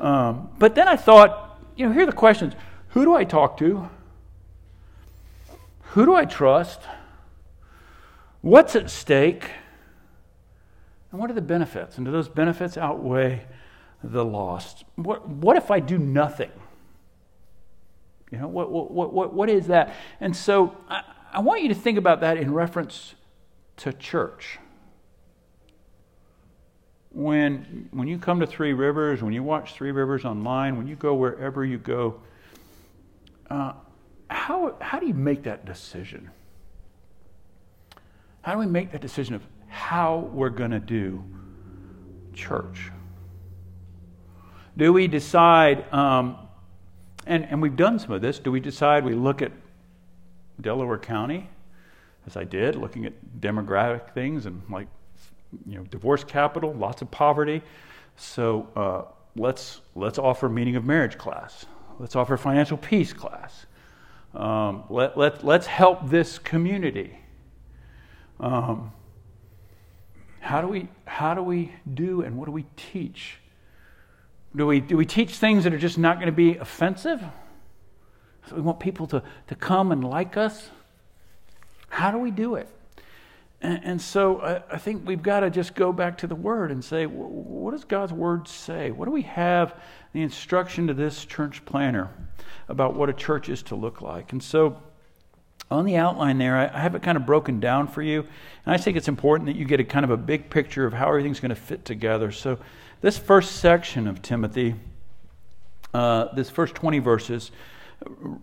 Um, 0.00 0.50
but 0.58 0.74
then 0.74 0.88
I 0.88 0.96
thought, 0.96 1.60
you 1.76 1.86
know, 1.86 1.92
here 1.92 2.02
are 2.02 2.06
the 2.06 2.12
questions 2.12 2.54
Who 2.90 3.04
do 3.04 3.14
I 3.14 3.24
talk 3.24 3.56
to? 3.58 3.88
Who 5.90 6.04
do 6.04 6.14
I 6.14 6.24
trust? 6.24 6.80
What's 8.42 8.76
at 8.76 8.90
stake? 8.90 9.50
And 11.10 11.20
what 11.20 11.30
are 11.30 11.34
the 11.34 11.40
benefits? 11.40 11.96
And 11.96 12.04
do 12.04 12.12
those 12.12 12.28
benefits 12.28 12.76
outweigh 12.76 13.46
the 14.04 14.24
loss? 14.24 14.84
What, 14.96 15.26
what 15.28 15.56
if 15.56 15.70
I 15.70 15.80
do 15.80 15.98
nothing? 15.98 16.50
You 18.30 18.38
know, 18.38 18.48
what, 18.48 18.70
what, 18.70 19.12
what, 19.12 19.32
what 19.32 19.48
is 19.48 19.68
that? 19.68 19.94
And 20.20 20.36
so 20.36 20.76
I, 20.88 21.02
I 21.32 21.40
want 21.40 21.62
you 21.62 21.68
to 21.68 21.74
think 21.74 21.96
about 21.96 22.20
that 22.20 22.36
in 22.36 22.52
reference 22.52 23.14
to 23.78 23.92
church. 23.92 24.58
When, 27.16 27.88
when 27.92 28.08
you 28.08 28.18
come 28.18 28.40
to 28.40 28.46
Three 28.46 28.74
Rivers, 28.74 29.22
when 29.22 29.32
you 29.32 29.42
watch 29.42 29.72
Three 29.72 29.90
Rivers 29.90 30.26
online, 30.26 30.76
when 30.76 30.86
you 30.86 30.96
go 30.96 31.14
wherever 31.14 31.64
you 31.64 31.78
go, 31.78 32.20
uh, 33.48 33.72
how, 34.28 34.76
how 34.82 35.00
do 35.00 35.06
you 35.06 35.14
make 35.14 35.44
that 35.44 35.64
decision? 35.64 36.30
How 38.42 38.52
do 38.52 38.58
we 38.58 38.66
make 38.66 38.92
that 38.92 39.00
decision 39.00 39.34
of 39.34 39.42
how 39.66 40.28
we're 40.34 40.50
going 40.50 40.72
to 40.72 40.78
do 40.78 41.24
church? 42.34 42.90
Do 44.76 44.92
we 44.92 45.08
decide, 45.08 45.90
um, 45.94 46.36
and, 47.26 47.46
and 47.46 47.62
we've 47.62 47.76
done 47.76 47.98
some 47.98 48.12
of 48.12 48.20
this, 48.20 48.38
do 48.38 48.52
we 48.52 48.60
decide 48.60 49.06
we 49.06 49.14
look 49.14 49.40
at 49.40 49.52
Delaware 50.60 50.98
County, 50.98 51.48
as 52.26 52.36
I 52.36 52.44
did, 52.44 52.76
looking 52.76 53.06
at 53.06 53.14
demographic 53.40 54.12
things 54.12 54.44
and 54.44 54.60
like, 54.68 54.88
you 55.66 55.76
know, 55.76 55.84
divorce 55.84 56.24
capital, 56.24 56.72
lots 56.74 57.02
of 57.02 57.10
poverty. 57.10 57.62
So 58.16 58.68
uh, 58.76 59.02
let's, 59.36 59.80
let's 59.94 60.18
offer 60.18 60.48
meaning 60.48 60.76
of 60.76 60.84
marriage 60.84 61.18
class. 61.18 61.66
Let's 61.98 62.16
offer 62.16 62.36
financial 62.36 62.76
peace 62.76 63.12
class. 63.12 63.66
Um, 64.34 64.84
let, 64.90 65.16
let, 65.16 65.44
let's 65.44 65.66
help 65.66 66.10
this 66.10 66.38
community. 66.38 67.18
Um, 68.38 68.92
how 70.40 70.60
do 70.60 70.68
we 70.68 70.88
how 71.06 71.34
do 71.34 71.42
we 71.42 71.72
do 71.92 72.22
and 72.22 72.36
what 72.36 72.44
do 72.44 72.52
we 72.52 72.66
teach? 72.76 73.38
Do 74.54 74.66
we 74.66 74.80
do 74.80 74.96
we 74.96 75.04
teach 75.04 75.36
things 75.36 75.64
that 75.64 75.74
are 75.74 75.78
just 75.78 75.98
not 75.98 76.16
going 76.16 76.26
to 76.26 76.32
be 76.32 76.56
offensive? 76.56 77.20
So 78.48 78.54
we 78.54 78.62
want 78.62 78.78
people 78.78 79.06
to, 79.08 79.22
to 79.48 79.54
come 79.56 79.90
and 79.90 80.04
like 80.04 80.36
us. 80.36 80.70
How 81.88 82.12
do 82.12 82.18
we 82.18 82.30
do 82.30 82.54
it? 82.54 82.68
And, 83.60 83.80
and 83.84 84.02
so 84.02 84.40
I, 84.40 84.62
I, 84.74 84.78
think 84.78 85.06
we've 85.06 85.22
got 85.22 85.40
to 85.40 85.50
just 85.50 85.74
go 85.74 85.92
back 85.92 86.18
to 86.18 86.26
the 86.26 86.34
Word 86.34 86.70
and 86.70 86.84
say, 86.84 87.06
what 87.06 87.70
does 87.70 87.84
God's 87.84 88.12
Word 88.12 88.48
say? 88.48 88.90
What 88.90 89.06
do 89.06 89.10
we 89.10 89.22
have 89.22 89.74
the 90.12 90.22
instruction 90.22 90.86
to 90.88 90.94
this 90.94 91.24
church 91.24 91.64
planter 91.64 92.10
about 92.68 92.94
what 92.94 93.08
a 93.08 93.12
church 93.12 93.48
is 93.48 93.62
to 93.64 93.74
look 93.74 94.02
like? 94.02 94.32
And 94.32 94.42
so 94.42 94.82
on 95.70 95.84
the 95.84 95.96
outline 95.96 96.38
there, 96.38 96.56
I 96.56 96.78
have 96.78 96.94
it 96.94 97.02
kind 97.02 97.16
of 97.16 97.26
broken 97.26 97.58
down 97.58 97.88
for 97.88 98.02
you. 98.02 98.20
And 98.20 98.74
I 98.74 98.76
think 98.76 98.96
it's 98.96 99.08
important 99.08 99.46
that 99.46 99.56
you 99.56 99.64
get 99.64 99.80
a 99.80 99.84
kind 99.84 100.04
of 100.04 100.10
a 100.10 100.16
big 100.16 100.50
picture 100.50 100.86
of 100.86 100.92
how 100.92 101.08
everything's 101.08 101.40
going 101.40 101.50
to 101.50 101.56
fit 101.56 101.84
together. 101.84 102.30
So, 102.30 102.58
this 103.00 103.18
first 103.18 103.56
section 103.56 104.06
of 104.06 104.22
Timothy, 104.22 104.74
uh, 105.92 106.34
this 106.34 106.48
first 106.48 106.74
20 106.74 106.98
verses, 106.98 107.50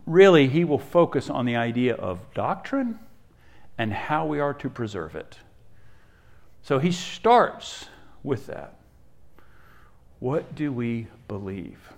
really 0.05 0.47
he 0.47 0.63
will 0.63 0.79
focus 0.79 1.29
on 1.29 1.45
the 1.45 1.55
idea 1.55 1.95
of 1.95 2.19
doctrine 2.33 2.99
and 3.77 3.91
how 3.91 4.25
we 4.25 4.39
are 4.39 4.53
to 4.53 4.69
preserve 4.69 5.15
it. 5.15 5.37
So, 6.61 6.79
he 6.79 6.91
starts 6.91 7.85
with 8.23 8.47
that. 8.47 8.75
What 10.19 10.55
do 10.55 10.71
we 10.71 11.07
believe? 11.27 11.91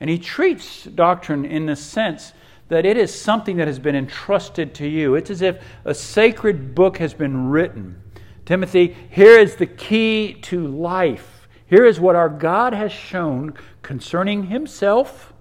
And 0.00 0.08
he 0.08 0.18
treats 0.18 0.84
doctrine 0.84 1.44
in 1.44 1.66
the 1.66 1.76
sense 1.76 2.32
that 2.68 2.84
it 2.84 2.96
is 2.96 3.14
something 3.14 3.56
that 3.58 3.66
has 3.66 3.78
been 3.78 3.94
entrusted 3.94 4.74
to 4.74 4.88
you. 4.88 5.14
It's 5.14 5.30
as 5.30 5.42
if 5.42 5.62
a 5.84 5.94
sacred 5.94 6.74
book 6.74 6.98
has 6.98 7.14
been 7.14 7.48
written. 7.48 8.00
Timothy, 8.44 8.96
here 9.10 9.38
is 9.38 9.56
the 9.56 9.66
key 9.66 10.34
to 10.42 10.66
life. 10.66 11.48
Here 11.66 11.84
is 11.84 12.00
what 12.00 12.16
our 12.16 12.28
God 12.28 12.72
has 12.72 12.92
shown 12.92 13.54
concerning 13.82 14.44
Himself, 14.44 15.32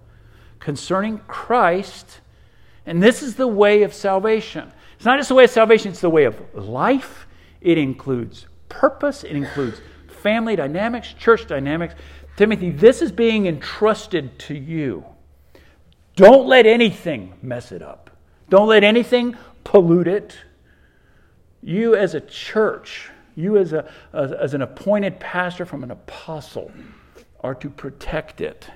concerning 0.59 1.19
Christ, 1.19 2.19
and 2.85 3.01
this 3.01 3.23
is 3.23 3.35
the 3.35 3.47
way 3.47 3.83
of 3.83 3.93
salvation. 3.93 4.71
It's 4.95 5.05
not 5.05 5.17
just 5.17 5.29
the 5.29 5.35
way 5.35 5.43
of 5.43 5.49
salvation, 5.49 5.91
it's 5.91 6.01
the 6.01 6.09
way 6.09 6.25
of 6.25 6.39
life. 6.53 7.27
It 7.61 7.77
includes 7.77 8.47
purpose, 8.69 9.23
it 9.23 9.35
includes 9.35 9.81
family 10.07 10.55
dynamics, 10.55 11.13
church 11.13 11.47
dynamics. 11.47 11.95
Timothy, 12.35 12.71
this 12.71 13.01
is 13.01 13.11
being 13.11 13.47
entrusted 13.47 14.37
to 14.39 14.55
you. 14.55 15.05
Don't 16.15 16.47
let 16.47 16.65
anything 16.65 17.33
mess 17.41 17.71
it 17.71 17.81
up. 17.81 18.09
Don't 18.49 18.67
let 18.67 18.83
anything 18.83 19.37
pollute 19.63 20.07
it. 20.07 20.37
You, 21.61 21.95
as 21.95 22.13
a 22.13 22.21
church, 22.21 23.09
you, 23.35 23.57
as, 23.57 23.73
a, 23.73 23.89
as, 24.13 24.31
as 24.31 24.53
an 24.53 24.61
appointed 24.61 25.19
pastor 25.19 25.65
from 25.65 25.83
an 25.83 25.91
apostle, 25.91 26.71
are 27.41 27.55
to 27.55 27.69
protect 27.69 28.41
it. 28.41 28.69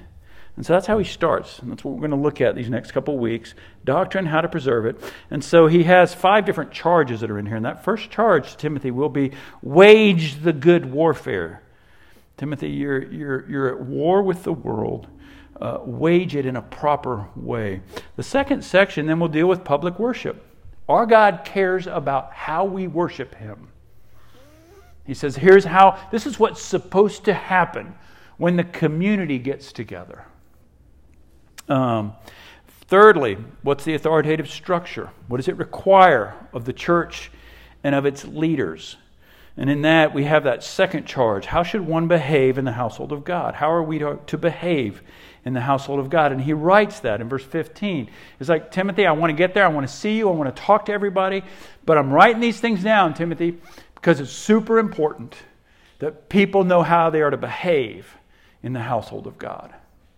And 0.60 0.66
so 0.66 0.74
that's 0.74 0.88
how 0.88 0.98
he 0.98 1.06
starts. 1.06 1.60
And 1.60 1.72
that's 1.72 1.86
what 1.86 1.94
we're 1.94 2.01
going 2.01 2.12
to 2.12 2.18
look 2.18 2.42
at 2.42 2.54
these 2.54 2.70
next 2.70 2.92
couple 2.92 3.13
of 3.13 3.22
weeks 3.22 3.54
doctrine, 3.86 4.25
how 4.25 4.42
to 4.42 4.50
preserve 4.50 4.86
it. 4.86 5.00
And 5.32 5.42
so 5.42 5.68
he 5.68 5.84
has 5.84 6.13
five 6.13 6.44
different 6.44 6.74
charges 6.74 7.22
that 7.22 7.32
are 7.32 7.39
in 7.39 7.46
here. 7.46 7.56
And 7.56 7.63
that 7.63 7.86
first 7.86 8.12
charge, 8.12 8.51
to 8.51 8.58
Timothy, 8.58 8.92
will 8.92 9.08
be 9.08 9.32
wage 9.62 10.42
the 10.44 10.51
good 10.51 10.92
warfare. 10.92 11.63
Timothy, 12.36 12.72
you're, 12.72 13.10
you're, 13.10 13.50
you're 13.50 13.70
at 13.70 13.80
war 13.80 14.22
with 14.22 14.44
the 14.44 14.51
world 14.51 15.08
uh, 15.62 15.78
wage 15.82 16.36
it 16.36 16.46
in 16.46 16.58
a 16.58 16.62
proper 16.62 17.30
way. 17.38 17.82
The 18.18 18.24
second 18.24 18.62
section 18.62 19.06
then 19.06 19.22
will 19.22 19.30
deal 19.30 19.48
with 19.48 19.63
public 19.63 19.98
worship. 19.98 20.46
Our 20.89 21.06
God 21.06 21.46
cares 21.46 21.88
about 21.88 22.34
how 22.34 22.66
we 22.66 22.86
worship 22.86 23.34
Him. 23.34 23.70
He 25.06 25.13
says, 25.13 25.38
here's 25.38 25.63
how, 25.63 25.98
this 26.12 26.25
is 26.25 26.38
what's 26.38 26.62
supposed 26.62 27.24
to 27.24 27.34
happen 27.34 27.96
when 28.36 28.58
the 28.58 28.66
community 28.66 29.39
gets 29.39 29.72
together. 29.72 30.25
Um, 31.70 32.14
thirdly, 32.88 33.38
what's 33.62 33.86
the 33.86 33.94
authoritative 33.94 34.50
structure? 34.50 35.12
What 35.28 35.38
does 35.38 35.48
it 35.48 35.58
require 35.58 36.36
of 36.52 36.66
the 36.66 36.74
church 36.74 37.32
and 37.84 37.96
of 37.96 38.06
its 38.06 38.26
leaders? 38.26 38.98
And 39.56 39.70
in 39.70 39.82
that, 39.84 40.14
we 40.14 40.24
have 40.24 40.44
that 40.46 40.64
second 40.64 41.06
charge. 41.06 41.46
How 41.46 41.64
should 41.64 41.86
one 41.86 42.08
behave 42.08 42.58
in 42.58 42.66
the 42.66 42.72
household 42.72 43.12
of 43.12 43.24
God? 43.24 43.56
How 43.56 43.72
are 43.72 43.84
we 43.84 44.00
to, 44.00 44.38
behave 44.38 45.02
in 45.46 45.54
the 45.54 45.62
household 45.62 46.00
of 46.00 46.10
God. 46.10 46.32
And 46.32 46.42
he 46.42 46.54
writes 46.54 47.00
that 47.02 47.22
in 47.22 47.30
verse 47.30 47.44
15. 47.44 48.10
It's 48.40 48.50
like, 48.50 48.72
Timothy, 48.72 49.06
I 49.06 49.12
want 49.12 49.32
to 49.32 49.36
get 49.36 49.54
there. 49.54 49.66
I 49.66 49.70
want 49.70 49.88
to 49.88 49.94
see 49.94 50.18
you. 50.18 50.30
I 50.30 50.34
want 50.34 50.54
to 50.54 50.62
talk 50.62 50.86
to 50.86 50.94
everybody. 50.94 51.44
But 51.86 51.98
I'm 51.98 52.12
writing 52.12 52.42
these 52.42 52.60
things 52.60 52.84
down, 52.84 53.14
Timothy, 53.14 53.58
because 53.96 54.20
it's 54.20 54.32
super 54.32 54.80
important 54.80 55.36
that 56.00 56.30
people 56.30 56.64
know 56.64 56.82
how 56.82 57.10
they 57.10 57.22
are 57.22 57.30
to 57.30 57.38
behave 57.38 58.16
in 58.64 58.74
the 58.74 58.80
household 58.80 59.28
of 59.28 59.38
God. 59.38 59.74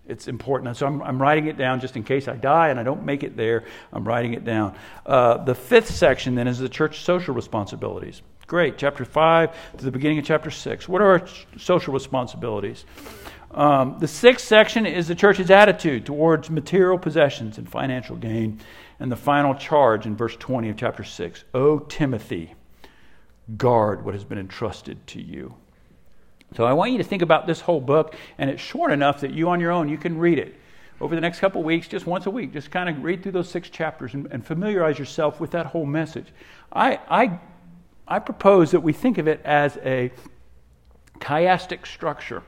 It's 0.07 0.27
important. 0.27 0.75
So 0.75 0.87
I'm, 0.87 1.01
I'm, 1.01 1.21
writing 1.21 1.47
it 1.47 1.57
down 1.57 1.79
just 1.79 1.95
in 1.95 2.03
case 2.03 2.27
I 2.27 2.35
die 2.35 2.69
and 2.69 2.79
I 2.79 2.83
don't 2.83 3.05
make 3.05 3.23
it 3.23 3.37
there. 3.37 3.65
I'm 3.93 4.03
writing 4.03 4.33
it 4.33 4.43
down. 4.43 4.75
Uh, 5.05 5.37
the 5.37 5.55
fifth 5.55 5.89
section 5.89 6.35
then 6.35 6.47
is 6.47 6.59
the 6.59 6.69
church 6.69 7.01
social 7.01 7.35
responsibilities. 7.35 8.21
Great. 8.47 8.77
Chapter 8.77 9.05
5 9.05 9.77
to 9.77 9.85
the 9.85 9.91
beginning 9.91 10.17
of 10.17 10.25
chapter 10.25 10.49
6. 10.49 10.89
What 10.89 11.01
are 11.01 11.11
our 11.11 11.27
social 11.57 11.93
responsibilities? 11.93 12.85
Um, 13.51 13.97
the 13.99 14.07
sixth 14.07 14.47
section 14.47 14.85
is 14.85 15.07
the 15.07 15.15
church's 15.15 15.51
attitude 15.51 16.05
towards 16.05 16.49
material 16.49 16.97
possessions 16.97 17.57
and 17.57 17.69
financial 17.69 18.15
gain. 18.15 18.59
And 18.99 19.11
the 19.11 19.15
final 19.15 19.55
charge 19.55 20.05
in 20.05 20.15
verse 20.15 20.35
20 20.35 20.69
of 20.69 20.77
chapter 20.77 21.03
6 21.03 21.43
O 21.53 21.79
Timothy, 21.79 22.55
guard 23.57 24.05
what 24.05 24.13
has 24.13 24.23
been 24.23 24.37
entrusted 24.37 25.05
to 25.07 25.21
you. 25.21 25.55
So 26.55 26.65
I 26.65 26.73
want 26.73 26.91
you 26.91 26.97
to 26.97 27.03
think 27.03 27.21
about 27.21 27.47
this 27.47 27.61
whole 27.61 27.79
book, 27.79 28.15
and 28.37 28.49
it's 28.49 28.61
short 28.61 28.91
enough 28.91 29.21
that 29.21 29.31
you 29.31 29.49
on 29.49 29.59
your 29.59 29.71
own 29.71 29.87
you 29.87 29.97
can 29.97 30.17
read 30.17 30.37
it. 30.37 30.55
over 31.01 31.15
the 31.15 31.21
next 31.21 31.39
couple 31.39 31.63
weeks, 31.63 31.87
just 31.87 32.05
once 32.05 32.27
a 32.27 32.29
week, 32.31 32.53
just 32.53 32.69
kind 32.69 32.87
of 32.87 33.03
read 33.03 33.23
through 33.23 33.31
those 33.31 33.49
six 33.49 33.69
chapters 33.69 34.13
and, 34.13 34.27
and 34.31 34.45
familiarize 34.45 34.99
yourself 34.99 35.39
with 35.39 35.51
that 35.51 35.65
whole 35.65 35.85
message. 35.85 36.27
I, 36.71 36.99
I, 37.09 37.39
I 38.07 38.19
propose 38.19 38.71
that 38.71 38.81
we 38.81 38.93
think 38.93 39.17
of 39.17 39.27
it 39.27 39.41
as 39.43 39.77
a 39.77 40.11
chiastic 41.19 41.87
structure. 41.87 42.43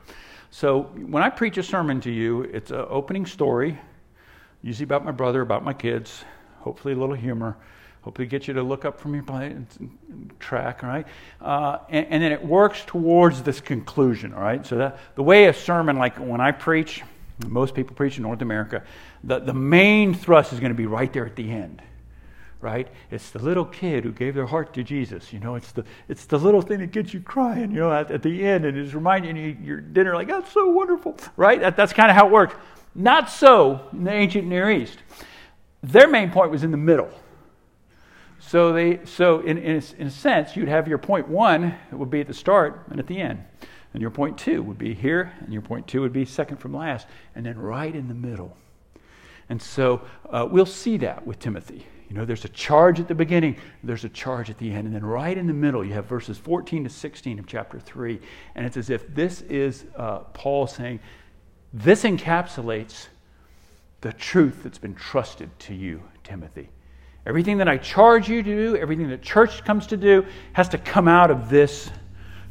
So 0.50 0.82
when 0.94 1.22
I 1.22 1.30
preach 1.30 1.58
a 1.58 1.64
sermon 1.64 2.00
to 2.02 2.10
you, 2.12 2.42
it's 2.42 2.70
an 2.70 2.86
opening 2.88 3.26
story, 3.26 3.78
usually 4.62 4.84
about 4.84 5.04
my 5.04 5.10
brother, 5.10 5.40
about 5.40 5.64
my 5.64 5.72
kids, 5.72 6.24
hopefully 6.60 6.94
a 6.94 6.96
little 6.96 7.16
humor, 7.16 7.56
hopefully 8.04 8.28
get 8.28 8.46
you 8.46 8.52
to 8.54 8.62
look 8.62 8.84
up 8.84 9.00
from 9.00 9.14
your 9.14 9.24
track, 10.38 10.82
right? 10.82 11.06
Uh, 11.40 11.78
and, 11.88 12.06
and, 12.10 12.22
then 12.22 12.32
it 12.32 12.44
works 12.44 12.84
towards 12.86 13.42
this 13.42 13.62
conclusion, 13.62 14.34
all 14.34 14.42
right? 14.42 14.66
So 14.66 14.76
that, 14.76 14.98
the 15.14 15.22
way 15.22 15.46
a 15.46 15.54
sermon, 15.54 15.96
like 15.96 16.18
when 16.18 16.40
I 16.40 16.52
preach, 16.52 17.02
most 17.46 17.74
people 17.74 17.96
preach 17.96 18.18
in 18.18 18.22
North 18.22 18.42
America, 18.42 18.82
the, 19.24 19.38
the 19.38 19.54
main 19.54 20.12
thrust 20.12 20.52
is 20.52 20.60
going 20.60 20.70
to 20.70 20.76
be 20.76 20.84
right 20.84 21.10
there 21.14 21.24
at 21.24 21.34
the 21.34 21.50
end 21.50 21.82
right? 22.60 22.88
It's 23.10 23.28
the 23.28 23.40
little 23.40 23.66
kid 23.66 24.04
who 24.04 24.10
gave 24.10 24.34
their 24.34 24.46
heart 24.46 24.72
to 24.72 24.82
Jesus. 24.82 25.34
You 25.34 25.38
know, 25.38 25.54
it's 25.54 25.70
the 25.72 25.84
it's 26.08 26.24
the 26.24 26.38
little 26.38 26.62
thing 26.62 26.78
that 26.80 26.92
gets 26.92 27.12
you 27.12 27.20
crying. 27.20 27.70
You 27.70 27.80
know, 27.80 27.92
at, 27.92 28.10
at 28.10 28.22
the 28.22 28.42
end, 28.42 28.64
and 28.64 28.78
it's 28.78 28.94
reminding 28.94 29.36
you 29.36 29.54
your 29.62 29.82
dinner, 29.82 30.14
like 30.14 30.28
that's 30.28 30.50
so 30.50 30.70
wonderful, 30.70 31.14
right? 31.36 31.60
That, 31.60 31.76
that's 31.76 31.92
kind 31.92 32.10
of 32.10 32.16
how 32.16 32.26
it 32.26 32.32
works. 32.32 32.54
Not 32.94 33.28
so 33.28 33.86
in 33.92 34.04
the 34.04 34.12
ancient 34.12 34.48
Near 34.48 34.70
East. 34.70 34.98
Their 35.82 36.08
main 36.08 36.30
point 36.30 36.50
was 36.50 36.64
in 36.64 36.70
the 36.70 36.78
middle. 36.78 37.10
So 38.46 38.72
they 38.72 39.00
so 39.04 39.40
in 39.40 39.58
in 39.58 39.76
a, 39.76 40.00
in 40.00 40.06
a 40.08 40.10
sense, 40.10 40.56
you'd 40.56 40.68
have 40.68 40.86
your 40.86 40.98
point 40.98 41.28
one 41.28 41.74
it 41.90 41.94
would 41.94 42.10
be 42.10 42.20
at 42.20 42.26
the 42.26 42.34
start 42.34 42.86
and 42.90 43.00
at 43.00 43.06
the 43.06 43.20
end. 43.20 43.42
And 43.92 44.00
your 44.00 44.10
point 44.10 44.36
two 44.36 44.62
would 44.62 44.78
be 44.78 44.92
here, 44.92 45.32
and 45.40 45.52
your 45.52 45.62
point 45.62 45.86
two 45.86 46.00
would 46.00 46.12
be 46.12 46.24
second 46.24 46.58
from 46.58 46.74
last, 46.74 47.06
and 47.34 47.46
then 47.46 47.58
right 47.58 47.94
in 47.94 48.08
the 48.08 48.14
middle. 48.14 48.56
And 49.48 49.62
so 49.62 50.02
uh, 50.30 50.48
we'll 50.50 50.66
see 50.66 50.96
that 50.98 51.26
with 51.26 51.38
Timothy. 51.38 51.86
You 52.08 52.16
know, 52.16 52.24
there's 52.24 52.44
a 52.44 52.48
charge 52.48 53.00
at 53.00 53.08
the 53.08 53.14
beginning, 53.14 53.56
there's 53.82 54.04
a 54.04 54.08
charge 54.08 54.50
at 54.50 54.58
the 54.58 54.70
end. 54.70 54.86
And 54.86 54.94
then 54.94 55.04
right 55.04 55.36
in 55.36 55.46
the 55.46 55.54
middle, 55.54 55.84
you 55.84 55.94
have 55.94 56.06
verses 56.06 56.36
14 56.38 56.84
to 56.84 56.90
16 56.90 57.38
of 57.38 57.46
chapter 57.46 57.78
3. 57.80 58.20
And 58.54 58.66
it's 58.66 58.76
as 58.76 58.90
if 58.90 59.12
this 59.14 59.42
is 59.42 59.84
uh, 59.96 60.18
Paul 60.32 60.66
saying, 60.66 61.00
This 61.72 62.04
encapsulates 62.04 63.06
the 64.00 64.12
truth 64.12 64.62
that's 64.62 64.78
been 64.78 64.94
trusted 64.94 65.56
to 65.60 65.74
you, 65.74 66.02
Timothy. 66.24 66.68
Everything 67.26 67.58
that 67.58 67.68
I 67.68 67.78
charge 67.78 68.28
you 68.28 68.42
to 68.42 68.54
do, 68.56 68.76
everything 68.76 69.08
that 69.08 69.22
church 69.22 69.64
comes 69.64 69.86
to 69.88 69.96
do, 69.96 70.26
has 70.52 70.68
to 70.70 70.78
come 70.78 71.08
out 71.08 71.30
of 71.30 71.48
this 71.48 71.90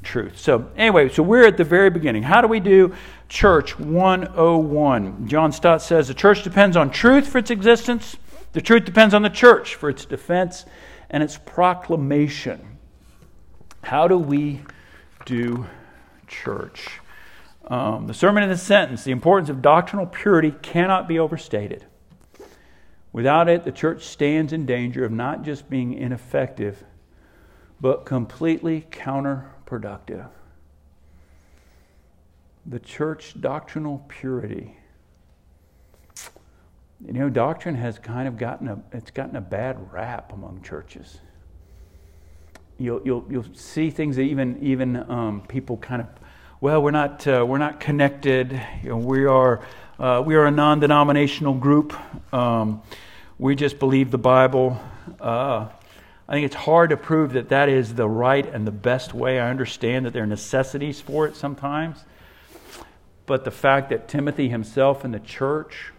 truth. 0.01 0.37
So, 0.37 0.69
anyway, 0.75 1.09
so 1.09 1.21
we're 1.23 1.45
at 1.45 1.57
the 1.57 1.63
very 1.63 1.89
beginning. 1.89 2.23
How 2.23 2.41
do 2.41 2.47
we 2.47 2.59
do 2.59 2.93
church 3.29 3.79
101? 3.79 5.27
John 5.27 5.51
Stott 5.51 5.81
says 5.81 6.07
the 6.07 6.13
church 6.13 6.43
depends 6.43 6.75
on 6.75 6.89
truth 6.89 7.27
for 7.27 7.37
its 7.37 7.51
existence. 7.51 8.17
The 8.53 8.61
truth 8.61 8.85
depends 8.85 9.13
on 9.13 9.21
the 9.21 9.29
church 9.29 9.75
for 9.75 9.89
its 9.89 10.05
defense 10.05 10.65
and 11.09 11.21
its 11.23 11.37
proclamation. 11.37 12.77
How 13.83 14.07
do 14.07 14.17
we 14.17 14.61
do 15.25 15.67
church? 16.27 16.99
Um, 17.67 18.07
the 18.07 18.13
sermon 18.13 18.43
in 18.43 18.49
the 18.49 18.57
sentence 18.57 19.03
the 19.03 19.11
importance 19.11 19.49
of 19.49 19.61
doctrinal 19.61 20.05
purity 20.05 20.51
cannot 20.61 21.07
be 21.07 21.19
overstated. 21.19 21.85
Without 23.13 23.47
it, 23.47 23.63
the 23.63 23.71
church 23.71 24.03
stands 24.03 24.51
in 24.51 24.65
danger 24.65 25.05
of 25.05 25.11
not 25.11 25.43
just 25.43 25.69
being 25.69 25.93
ineffective, 25.93 26.83
but 27.79 28.05
completely 28.05 28.85
counterproductive. 28.91 30.27
The 32.65 32.79
church 32.79 33.39
doctrinal 33.39 34.03
purity 34.09 34.77
you 37.05 37.13
know, 37.13 37.29
doctrine 37.29 37.75
has 37.75 37.99
kind 37.99 38.27
of 38.27 38.37
gotten 38.37 38.67
a 38.67 38.81
it's 38.93 39.11
gotten 39.11 39.35
a 39.35 39.41
bad 39.41 39.91
rap 39.91 40.31
among 40.31 40.61
churches. 40.61 41.19
You'll 42.77 43.01
you'll 43.03 43.25
you'll 43.29 43.53
see 43.53 43.89
things 43.89 44.15
that 44.15 44.23
even 44.23 44.57
even 44.61 45.09
um, 45.11 45.41
people 45.47 45.77
kind 45.77 46.01
of 46.01 46.07
well 46.61 46.81
we're 46.81 46.91
not 46.91 47.27
uh, 47.27 47.45
we're 47.47 47.57
not 47.57 47.79
connected. 47.79 48.59
You 48.83 48.89
know, 48.89 48.97
we 48.97 49.25
are 49.25 49.65
uh, 49.99 50.23
we 50.25 50.35
are 50.35 50.45
a 50.45 50.51
non-denominational 50.51 51.55
group. 51.55 51.93
Um, 52.33 52.81
we 53.37 53.55
just 53.55 53.79
believe 53.79 54.11
the 54.11 54.17
Bible. 54.17 54.79
Uh, 55.19 55.67
I 56.27 56.33
think 56.33 56.45
it's 56.45 56.55
hard 56.55 56.89
to 56.91 56.97
prove 56.97 57.33
that 57.33 57.49
that 57.49 57.69
is 57.69 57.95
the 57.95 58.07
right 58.07 58.45
and 58.45 58.65
the 58.65 58.71
best 58.71 59.13
way. 59.13 59.39
I 59.39 59.49
understand 59.49 60.05
that 60.05 60.13
there 60.13 60.23
are 60.23 60.27
necessities 60.27 61.01
for 61.01 61.27
it 61.27 61.35
sometimes. 61.35 62.03
But 63.25 63.45
the 63.45 63.51
fact 63.51 63.89
that 63.89 64.07
Timothy 64.07 64.49
himself 64.49 65.03
and 65.03 65.13
the 65.13 65.19
church 65.19 65.91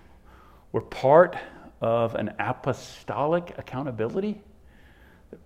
we're 0.75 0.81
part 0.81 1.37
of 1.81 2.17
an 2.17 2.35
apostolic 2.41 3.55
accountability. 3.57 4.43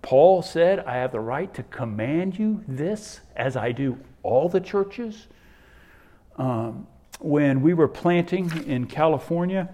Paul 0.01 0.41
said, 0.41 0.79
I 0.79 0.95
have 0.95 1.11
the 1.11 1.19
right 1.19 1.53
to 1.53 1.61
command 1.61 2.39
you 2.39 2.63
this 2.67 3.19
as 3.35 3.55
I 3.55 3.71
do 3.71 3.99
all 4.23 4.49
the 4.49 4.59
churches. 4.59 5.27
Um, 6.35 6.87
when 7.19 7.61
we 7.61 7.73
were 7.73 7.87
planting 7.87 8.65
in 8.65 8.85
California, 8.85 9.69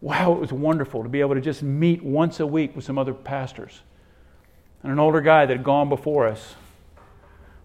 wow, 0.00 0.32
it 0.32 0.40
was 0.40 0.52
wonderful 0.52 1.02
to 1.02 1.08
be 1.08 1.20
able 1.20 1.34
to 1.34 1.40
just 1.40 1.62
meet 1.62 2.02
once 2.02 2.40
a 2.40 2.46
week 2.46 2.76
with 2.76 2.84
some 2.84 2.98
other 2.98 3.14
pastors 3.14 3.80
and 4.82 4.92
an 4.92 4.98
older 4.98 5.20
guy 5.20 5.46
that 5.46 5.56
had 5.56 5.64
gone 5.64 5.88
before 5.88 6.26
us. 6.26 6.54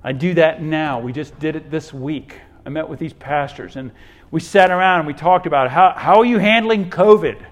I 0.04 0.13
do 0.13 0.34
that 0.36 0.62
now. 0.62 1.00
We 1.00 1.12
just 1.12 1.38
did 1.39 1.56
it 1.56 1.69
this 1.69 1.93
week. 1.93 2.39
I 2.65 2.69
met 2.69 2.88
with 2.88 3.00
these 3.00 3.13
pastors 3.13 3.76
and 3.76 3.91
we 4.32 4.39
sat 4.39 4.72
around 4.72 5.00
and 5.00 5.08
we 5.08 5.13
talked 5.13 5.48
about 5.48 5.69
how, 5.69 5.93
how 5.98 6.19
are 6.19 6.26
you 6.26 6.38
handling 6.38 6.89
COVID? 6.89 7.45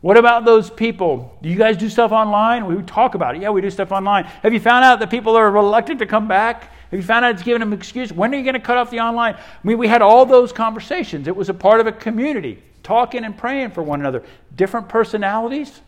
What 0.00 0.16
about 0.16 0.44
those 0.44 0.70
people? 0.70 1.36
Do 1.42 1.48
you 1.48 1.56
guys 1.56 1.76
do 1.76 1.88
stuff 1.88 2.10
online? 2.10 2.66
We 2.66 2.82
talk 2.82 3.14
about 3.14 3.36
it. 3.36 3.42
Yeah, 3.42 3.50
we 3.50 3.60
do 3.60 3.70
stuff 3.70 3.92
online. 3.92 4.24
Have 4.24 4.52
you 4.52 4.60
found 4.60 4.84
out 4.84 4.98
that 5.00 5.10
people 5.10 5.36
are 5.36 5.50
reluctant 5.50 5.98
to 5.98 6.06
come 6.06 6.26
back? 6.26 6.72
Have 6.92 7.00
you 7.00 7.06
found 7.06 7.24
out 7.24 7.32
it's 7.32 7.42
giving 7.42 7.60
them 7.60 7.72
an 7.72 7.78
excuse? 7.78 8.12
When 8.12 8.34
are 8.34 8.36
you 8.36 8.44
going 8.44 8.52
to 8.52 8.60
cut 8.60 8.76
off 8.76 8.90
the 8.90 9.00
online? 9.00 9.32
I 9.36 9.40
mean, 9.64 9.78
we 9.78 9.88
had 9.88 10.02
all 10.02 10.26
those 10.26 10.52
conversations. 10.52 11.26
It 11.26 11.34
was 11.34 11.48
a 11.48 11.54
part 11.54 11.80
of 11.80 11.86
a 11.86 11.92
community, 11.92 12.62
talking 12.82 13.24
and 13.24 13.34
praying 13.34 13.70
for 13.70 13.82
one 13.82 14.00
another. 14.00 14.22
Different 14.54 14.90
personalities, 14.90 15.80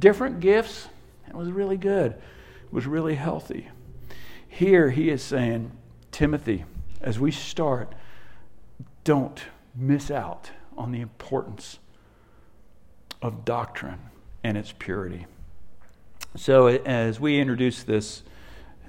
different 0.00 0.40
gifts. 0.40 0.86
It 1.26 1.34
was 1.34 1.50
really 1.50 1.78
good. 1.78 2.12
It 2.12 2.72
was 2.72 2.86
really 2.86 3.14
healthy. 3.14 3.68
Here 4.48 4.90
he 4.90 5.08
is 5.08 5.22
saying, 5.22 5.70
Timothy, 6.12 6.66
as 7.00 7.18
we 7.18 7.30
start, 7.30 7.94
don't 9.02 9.42
miss 9.74 10.10
out 10.10 10.50
on 10.76 10.92
the 10.92 11.00
importance 11.00 11.78
of 13.22 13.46
doctrine 13.46 14.10
and 14.44 14.58
its 14.58 14.74
purity. 14.78 15.24
So, 16.36 16.66
as 16.66 17.18
we 17.18 17.40
introduce 17.40 17.82
this 17.82 18.24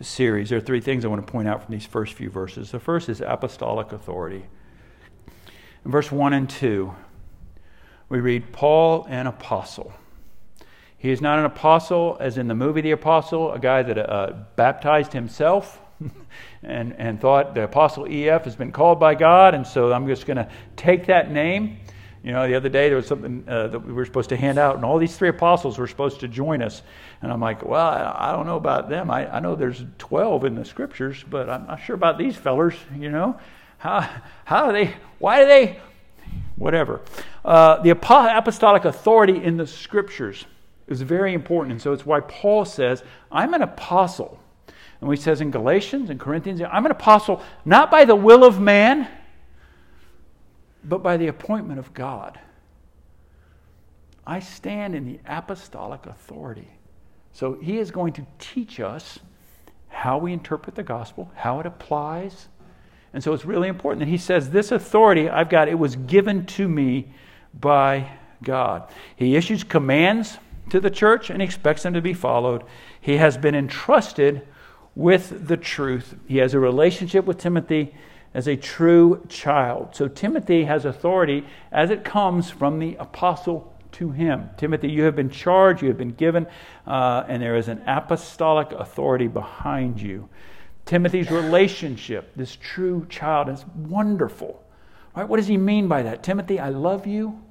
series, 0.04 0.50
there 0.50 0.58
are 0.58 0.62
three 0.62 0.82
things 0.82 1.06
I 1.06 1.08
want 1.08 1.26
to 1.26 1.32
point 1.32 1.48
out 1.48 1.64
from 1.64 1.72
these 1.72 1.86
first 1.86 2.14
few 2.14 2.30
verses. 2.30 2.72
The 2.72 2.80
first 2.80 3.10
is 3.10 3.22
apostolic 3.22 3.92
authority. 3.92 4.46
In 5.86 5.92
verse 5.92 6.12
1 6.12 6.34
and 6.34 6.50
2, 6.50 6.94
we 8.10 8.20
read, 8.20 8.52
Paul, 8.52 9.06
an 9.10 9.28
apostle. 9.28 9.94
He 10.98 11.10
is 11.10 11.20
not 11.20 11.40
an 11.40 11.46
apostle, 11.46 12.18
as 12.20 12.38
in 12.38 12.48
the 12.48 12.54
movie 12.54 12.82
The 12.82 12.92
Apostle, 12.92 13.54
a 13.54 13.58
guy 13.58 13.82
that 13.82 13.98
uh, 13.98 14.34
baptized 14.56 15.14
himself 15.14 15.80
and, 16.64 16.94
and 17.00 17.20
thought 17.20 17.56
the 17.56 17.64
Apostle 17.64 18.06
EF 18.08 18.44
has 18.44 18.56
been 18.56 18.72
called 18.72 19.00
by 19.00 19.16
God, 19.16 19.56
and 19.56 19.66
so 19.66 19.92
I'm 19.92 20.06
just 20.06 20.28
going 20.28 20.38
to 20.38 20.48
take 20.76 21.08
that 21.08 21.32
name. 21.32 21.80
You 22.24 22.32
know, 22.34 22.48
the 22.48 22.54
other 22.54 22.70
day 22.70 22.88
there 22.88 22.98
was 22.98 23.08
something 23.08 23.44
uh, 23.48 23.68
that 23.68 23.80
we 23.80 23.94
were 23.94 24.06
supposed 24.06 24.30
to 24.30 24.38
hand 24.38 24.60
out, 24.60 24.76
and 24.76 24.86
all 24.86 25.00
these 25.00 25.18
three 25.18 25.30
apostles 25.30 25.80
were 25.80 25.88
supposed 25.88 26.20
to 26.20 26.28
join 26.28 26.62
us. 26.62 26.84
And 27.22 27.32
I'm 27.32 27.42
like, 27.42 27.66
well, 27.66 27.88
I, 27.88 28.32
don't 28.32 28.46
know 28.46 28.58
about 28.58 28.90
them. 28.90 29.10
I, 29.10 29.36
I 29.36 29.40
know 29.40 29.56
there's 29.56 29.84
12 29.98 30.46
in 30.46 30.56
the 30.56 30.64
scriptures, 30.64 31.24
but 31.28 31.50
I'm 31.50 31.66
not 31.66 31.82
sure 31.82 31.96
about 31.96 32.20
these 32.20 32.36
fellers, 32.36 32.76
you 32.96 33.10
know. 33.10 33.40
How, 33.80 34.08
how 34.46 34.68
do 34.68 34.74
they, 34.74 34.94
why 35.18 35.40
do 35.40 35.48
they, 35.48 35.80
whatever. 36.58 37.02
Uh, 37.44 37.82
the 37.82 37.90
apostolic 37.90 38.86
authority 38.86 39.44
in 39.44 39.58
the 39.58 39.66
scriptures 39.66 40.46
is 40.88 41.02
very 41.02 41.34
important, 41.34 41.72
and 41.72 41.82
so 41.82 41.92
it's 41.92 42.06
why 42.06 42.20
Paul 42.20 42.66
says, 42.66 43.04
I'm 43.32 43.56
an 43.56 43.64
apostle. 43.64 44.40
And 45.00 45.10
he 45.10 45.16
says 45.16 45.42
in 45.42 45.50
Galatians 45.50 46.12
and 46.12 46.20
Corinthians, 46.20 46.62
I'm 46.62 46.86
an 46.86 46.92
apostle 46.92 47.42
not 47.66 47.90
by 47.90 48.06
the 48.06 48.16
will 48.16 48.44
of 48.44 48.60
man, 48.60 49.08
but 50.84 51.04
by 51.04 51.18
the 51.18 51.28
appointment 51.28 51.80
of 51.80 51.94
God. 51.94 52.40
I 54.26 54.40
stand 54.40 54.96
in 54.96 55.06
the 55.06 55.20
apostolic 55.26 56.06
authority. 56.06 56.68
So 57.34 57.54
he 57.62 57.78
is 57.78 57.92
going 57.92 58.14
to 58.14 58.26
teach 58.40 58.80
us 58.80 59.20
how 59.88 60.18
we 60.18 60.34
interpret 60.34 60.76
the 60.76 60.84
gospel, 60.84 61.32
how 61.36 61.60
it 61.60 61.66
applies. 61.66 62.48
And 63.14 63.24
so 63.24 63.34
it's 63.34 63.46
really 63.46 63.68
important 63.68 64.00
that 64.00 64.10
he 64.10 64.18
says, 64.18 64.50
This 64.50 64.72
authority 64.72 65.30
I've 65.30 65.50
got, 65.50 65.68
it 65.68 65.80
was 65.80 65.96
given 65.96 66.46
to 66.48 66.68
me 66.68 67.14
by 67.60 68.12
God. 68.44 68.90
He 69.16 69.36
issues 69.36 69.64
commands 69.64 70.38
to 70.70 70.80
the 70.80 70.90
church 70.90 71.30
and 71.30 71.42
expects 71.42 71.84
them 71.84 71.94
to 71.94 72.02
be 72.02 72.14
followed. 72.14 72.64
He 73.00 73.18
has 73.18 73.38
been 73.38 73.56
entrusted 73.56 74.48
with 74.96 75.48
the 75.48 75.58
truth. 75.58 76.16
He 76.28 76.38
has 76.38 76.54
a 76.54 76.60
relationship 76.60 77.26
with 77.26 77.38
Timothy, 77.38 77.94
as 78.34 78.48
a 78.48 78.56
true 78.56 79.26
child. 79.28 79.90
So 79.94 80.08
Timothy 80.08 80.64
has 80.64 80.86
authority 80.86 81.46
as 81.72 81.90
it 81.90 82.04
comes 82.04 82.50
from 82.50 82.80
the 82.80 82.96
apostle 82.96 83.74
to 83.94 84.12
him. 84.12 84.50
Timothy, 84.58 84.90
you 84.90 85.04
have 85.04 85.16
been 85.16 85.30
charged, 85.30 85.82
you 85.82 85.90
have 85.90 85.98
been 85.98 86.14
given, 86.14 86.48
uh, 86.88 87.26
and 87.28 87.42
there 87.42 87.58
is 87.58 87.68
an 87.68 87.82
apostolic 87.88 88.72
authority 88.72 89.28
behind 89.28 90.02
you. 90.02 90.30
Timothy's 90.86 91.30
relationship, 91.30 92.32
this 92.36 92.56
true 92.56 93.06
child, 93.10 93.50
is 93.50 93.66
wonderful. 93.76 94.64
Right? 95.16 95.28
What 95.28 95.38
does 95.38 95.48
he 95.48 95.58
mean 95.58 95.88
by 95.88 96.04
that? 96.04 96.24
Timothy, 96.24 96.60
I 96.60 96.70
love 96.70 97.06
you. 97.06 97.42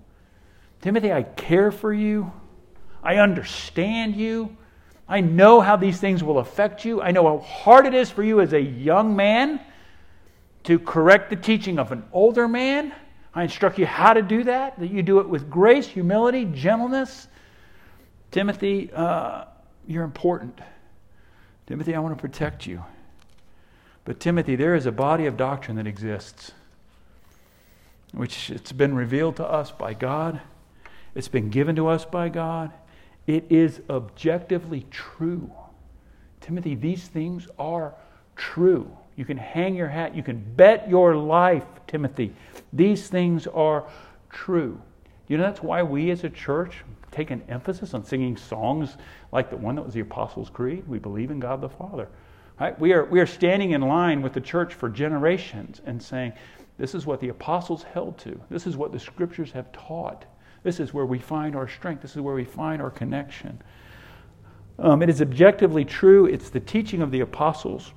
Timothy, 0.81 1.12
I 1.12 1.23
care 1.23 1.71
for 1.71 1.93
you. 1.93 2.33
I 3.03 3.16
understand 3.16 4.16
you. 4.16 4.57
I 5.07 5.21
know 5.21 5.61
how 5.61 5.77
these 5.77 6.01
things 6.01 6.25
will 6.25 6.38
affect 6.38 6.85
you. 6.85 7.03
I 7.03 7.11
know 7.11 7.25
how 7.25 7.38
hard 7.38 7.87
it 7.87 7.95
is 7.95 8.11
for 8.11 8.23
you 8.23 8.40
as 8.40 8.53
a 8.53 8.61
young 8.61 9.14
man 9.14 9.61
to 10.64 10.79
correct 10.79 11.31
the 11.31 11.37
teaching 11.37 11.79
of 11.79 11.92
an 11.92 12.05
older 12.12 12.46
man. 12.46 12.92
I 13.35 13.44
instruct 13.44 13.79
you 13.79 13.87
how 13.87 14.12
to 14.12 14.23
do 14.23 14.44
that, 14.44 14.79
that 14.79 14.90
you 14.90 15.03
do 15.03 15.20
it 15.20 15.29
with 15.29 15.49
grace, 15.49 15.87
humility, 15.87 16.44
gentleness. 16.44 17.29
Timothy, 18.31 18.90
uh, 18.92 19.44
you're 19.87 20.05
important. 20.05 20.59
Timothy, 21.66 21.94
I 21.94 22.01
want 22.01 22.16
to 22.16 22.20
protect 22.20 22.66
you. 22.66 22.85
But, 24.05 24.18
Timothy, 24.18 24.57
there 24.57 24.75
is 24.75 24.87
a 24.87 24.92
body 24.92 25.27
of 25.27 25.37
doctrine 25.37 25.77
that 25.77 25.87
exists, 25.87 26.53
which 28.12 28.51
it's 28.51 28.73
been 28.73 28.94
revealed 28.94 29.37
to 29.37 29.46
us 29.46 29.70
by 29.70 29.94
God, 29.94 30.40
it's 31.14 31.29
been 31.29 31.51
given 31.51 31.77
to 31.77 31.88
us 31.88 32.05
by 32.05 32.29
God. 32.29 32.73
It 33.27 33.44
is 33.51 33.81
objectively 33.88 34.87
true. 34.90 35.51
Timothy, 36.40 36.75
these 36.75 37.07
things 37.07 37.49
are 37.59 37.94
true. 38.37 38.96
You 39.20 39.26
can 39.26 39.37
hang 39.37 39.74
your 39.74 39.88
hat. 39.88 40.16
You 40.16 40.22
can 40.22 40.42
bet 40.56 40.88
your 40.88 41.14
life, 41.14 41.66
Timothy. 41.87 42.33
These 42.72 43.09
things 43.09 43.46
are 43.46 43.85
true. 44.30 44.80
You 45.28 45.37
know, 45.37 45.42
that's 45.42 45.62
why 45.62 45.83
we 45.83 46.11
as 46.11 46.24
a 46.24 46.30
church 46.30 46.85
take 47.11 47.30
an 47.30 47.42
emphasis 47.46 47.92
on 47.92 48.02
singing 48.02 48.38
songs 48.38 48.96
like 49.30 49.50
the 49.50 49.59
one 49.59 49.74
that 49.74 49.83
was 49.83 49.92
the 49.92 50.00
Apostles' 50.00 50.48
Creed. 50.48 50.88
We 50.88 50.98
believe 50.98 51.30
in 51.30 51.38
God 51.38 51.61
the 51.61 51.68
Father. 51.68 52.09
Right? 52.59 52.80
We, 52.80 52.94
are, 52.94 53.04
we 53.04 53.20
are 53.20 53.26
standing 53.26 53.72
in 53.72 53.83
line 53.83 54.22
with 54.22 54.33
the 54.33 54.40
church 54.40 54.72
for 54.72 54.88
generations 54.88 55.83
and 55.85 56.02
saying, 56.02 56.33
this 56.78 56.94
is 56.94 57.04
what 57.04 57.20
the 57.20 57.28
apostles 57.28 57.83
held 57.83 58.16
to. 58.20 58.40
This 58.48 58.66
is 58.66 58.78
what 58.78 58.90
the 58.90 58.98
scriptures 58.98 59.52
have 59.52 59.70
taught. 59.70 60.24
This 60.62 60.80
is 60.80 60.94
where 60.94 61.04
we 61.04 61.18
find 61.18 61.54
our 61.54 61.68
strength. 61.68 62.00
This 62.00 62.12
is 62.12 62.22
where 62.22 62.35
we 62.35 62.46
find 62.46 62.80
our 62.80 62.90
connection. 62.90 63.61
Um, 64.78 65.02
it 65.02 65.11
is 65.11 65.20
objectively 65.20 65.85
true. 65.85 66.24
It's 66.24 66.48
the 66.48 66.61
teaching 66.61 67.02
of 67.02 67.11
the 67.11 67.20
apostles. 67.20 67.92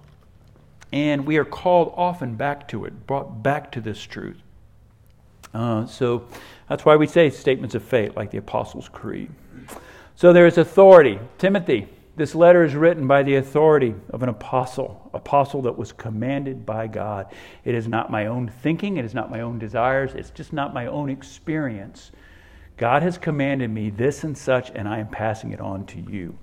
And 0.94 1.26
we 1.26 1.38
are 1.38 1.46
called 1.46 1.92
often 1.98 2.36
back 2.36 2.68
to 2.68 2.86
it, 2.86 3.08
brought 3.08 3.42
back 3.42 3.72
to 3.72 3.82
this 3.82 4.00
truth. 4.00 4.38
Uh, 5.52 5.88
so 5.88 6.28
that's 6.70 6.86
why 6.86 6.96
we 6.96 7.08
say 7.08 7.32
statements 7.32 7.74
of 7.74 7.84
faith, 7.84 8.16
like 8.16 8.30
the 8.30 8.38
Apostles' 8.38 8.90
Creed. 8.90 9.32
So 10.16 10.32
there 10.32 10.46
is 10.46 10.60
authority. 10.60 11.20
Timothy, 11.40 11.88
this 12.16 12.36
letter 12.36 12.64
is 12.64 12.76
written 12.76 13.08
by 13.08 13.24
the 13.24 13.38
authority 13.38 13.96
of 14.12 14.22
an 14.22 14.30
apostle, 14.30 15.10
apostle 15.16 15.64
that 15.64 15.76
was 15.76 15.92
commanded 15.92 16.64
by 16.64 16.86
God. 16.86 17.26
It 17.66 17.74
is 17.74 17.88
not 17.88 18.12
my 18.12 18.28
own 18.28 18.48
thinking, 18.62 18.98
it 18.98 19.06
is 19.06 19.16
not 19.16 19.32
my 19.32 19.42
own 19.42 19.58
desires, 19.58 20.14
it's 20.14 20.30
just 20.30 20.54
not 20.54 20.76
my 20.76 20.86
own 20.86 21.10
experience. 21.10 22.12
God 22.78 23.02
has 23.02 23.18
commanded 23.18 23.72
me 23.72 23.90
this 23.90 24.24
and 24.24 24.38
such, 24.38 24.72
and 24.76 24.88
I 24.88 25.00
am 25.00 25.08
passing 25.08 25.54
it 25.54 25.60
on 25.60 25.88
to 25.88 26.00
you. 26.00 26.38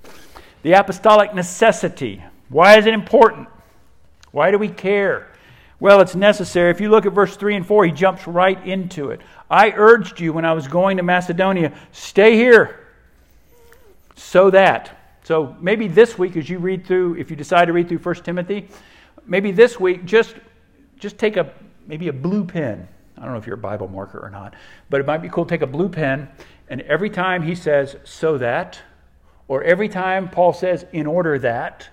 The 0.64 0.72
apostolic 0.72 1.34
necessity. 1.34 2.24
Why 2.48 2.76
is 2.76 2.86
it 2.86 2.94
important? 2.94 3.46
Why 4.32 4.50
do 4.50 4.58
we 4.58 4.68
care? 4.68 5.28
Well, 5.78 6.00
it's 6.00 6.14
necessary. 6.14 6.70
If 6.70 6.80
you 6.80 6.90
look 6.90 7.06
at 7.06 7.12
verse 7.12 7.36
3 7.36 7.56
and 7.56 7.66
4, 7.66 7.86
he 7.86 7.92
jumps 7.92 8.26
right 8.26 8.64
into 8.66 9.10
it. 9.10 9.20
I 9.50 9.72
urged 9.74 10.20
you 10.20 10.32
when 10.32 10.44
I 10.44 10.52
was 10.52 10.68
going 10.68 10.98
to 10.98 11.02
Macedonia, 11.02 11.72
stay 11.92 12.36
here 12.36 12.86
so 14.14 14.50
that. 14.50 14.96
So 15.24 15.56
maybe 15.60 15.88
this 15.88 16.18
week, 16.18 16.36
as 16.36 16.48
you 16.48 16.58
read 16.58 16.86
through, 16.86 17.16
if 17.16 17.30
you 17.30 17.36
decide 17.36 17.66
to 17.66 17.72
read 17.72 17.88
through 17.88 17.98
1 17.98 18.14
Timothy, 18.16 18.68
maybe 19.26 19.52
this 19.52 19.80
week, 19.80 20.04
just, 20.04 20.34
just 20.98 21.18
take 21.18 21.36
a 21.36 21.52
maybe 21.86 22.08
a 22.08 22.12
blue 22.12 22.44
pen. 22.44 22.86
I 23.16 23.22
don't 23.22 23.32
know 23.32 23.38
if 23.38 23.46
you're 23.46 23.56
a 23.56 23.58
Bible 23.58 23.88
marker 23.88 24.18
or 24.18 24.30
not, 24.30 24.54
but 24.90 25.00
it 25.00 25.06
might 25.06 25.18
be 25.18 25.28
cool 25.28 25.44
to 25.44 25.48
take 25.48 25.62
a 25.62 25.66
blue 25.66 25.88
pen, 25.88 26.28
and 26.68 26.80
every 26.82 27.10
time 27.10 27.42
he 27.42 27.54
says, 27.54 27.96
so 28.04 28.38
that, 28.38 28.80
or 29.48 29.64
every 29.64 29.88
time 29.88 30.28
Paul 30.28 30.52
says, 30.52 30.86
in 30.92 31.06
order 31.06 31.38
that, 31.40 31.88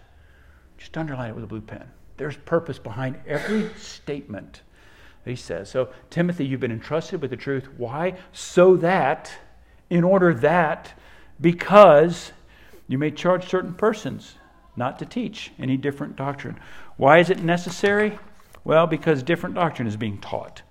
just 0.77 0.95
underline 0.97 1.31
it 1.31 1.35
with 1.35 1.43
a 1.43 1.47
blue 1.47 1.61
pen. 1.61 1.83
There's 2.17 2.37
purpose 2.37 2.79
behind 2.79 3.19
every 3.27 3.69
statement 3.75 4.61
he 5.27 5.35
says. 5.35 5.69
So, 5.69 5.89
Timothy, 6.09 6.45
you've 6.45 6.59
been 6.59 6.71
entrusted 6.71 7.21
with 7.21 7.31
the 7.31 7.37
truth. 7.37 7.67
Why? 7.77 8.17
So 8.31 8.77
that, 8.77 9.31
in 9.89 10.03
order 10.03 10.33
that, 10.35 10.93
because 11.39 12.31
you 12.87 12.97
may 12.97 13.11
charge 13.11 13.47
certain 13.47 13.73
persons 13.73 14.35
not 14.75 14.99
to 14.99 15.05
teach 15.05 15.51
any 15.59 15.77
different 15.77 16.15
doctrine. 16.15 16.59
Why 16.95 17.19
is 17.19 17.29
it 17.29 17.43
necessary? 17.43 18.17
Well, 18.63 18.87
because 18.87 19.23
different 19.23 19.55
doctrine 19.55 19.87
is 19.87 19.97
being 19.97 20.19
taught. 20.19 20.61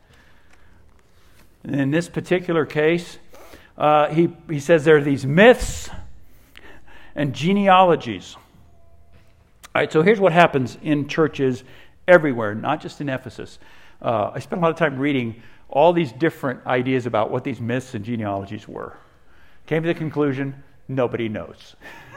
In 1.64 1.90
this 1.90 2.08
particular 2.08 2.64
case, 2.64 3.18
uh, 3.76 4.08
he, 4.08 4.28
he 4.48 4.60
says 4.60 4.84
there 4.84 4.96
are 4.96 5.02
these 5.02 5.26
myths 5.26 5.90
and 7.14 7.34
genealogies. 7.34 8.36
All 9.76 9.82
right, 9.82 9.92
so 9.92 10.00
here's 10.00 10.18
what 10.18 10.32
happens 10.32 10.78
in 10.80 11.06
churches 11.06 11.62
everywhere, 12.08 12.54
not 12.54 12.80
just 12.80 13.02
in 13.02 13.10
Ephesus. 13.10 13.58
Uh, 14.00 14.30
I 14.32 14.38
spent 14.38 14.62
a 14.62 14.62
lot 14.62 14.70
of 14.70 14.78
time 14.78 14.98
reading 14.98 15.42
all 15.68 15.92
these 15.92 16.12
different 16.12 16.64
ideas 16.64 17.04
about 17.04 17.30
what 17.30 17.44
these 17.44 17.60
myths 17.60 17.92
and 17.92 18.02
genealogies 18.02 18.66
were. 18.66 18.96
Came 19.66 19.82
to 19.82 19.86
the 19.86 19.92
conclusion 19.92 20.64
nobody 20.88 21.28
knows. 21.28 21.76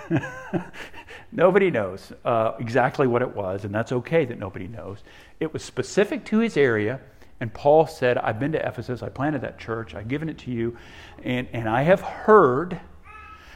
nobody 1.34 1.70
knows 1.70 2.14
uh, 2.24 2.54
exactly 2.60 3.08
what 3.08 3.22
it 3.22 3.36
was, 3.36 3.66
and 3.66 3.76
that's 3.76 3.92
okay 3.92 4.24
that 4.24 4.40
nobody 4.40 4.70
knows. 4.70 5.04
It 5.42 5.52
was 5.52 5.62
specific 5.62 6.24
to 6.28 6.40
his 6.40 6.56
area, 6.56 7.02
and 7.42 7.54
Paul 7.54 7.88
said, 7.88 8.18
I've 8.20 8.40
been 8.40 8.54
to 8.54 8.66
Ephesus, 8.66 9.04
I 9.04 9.10
planted 9.10 9.42
that 9.42 9.60
church, 9.60 9.96
I've 9.96 10.08
given 10.08 10.30
it 10.30 10.38
to 10.38 10.52
you, 10.52 10.78
and, 11.26 11.46
and 11.52 11.68
I 11.68 11.82
have 11.82 12.00
heard 12.00 12.80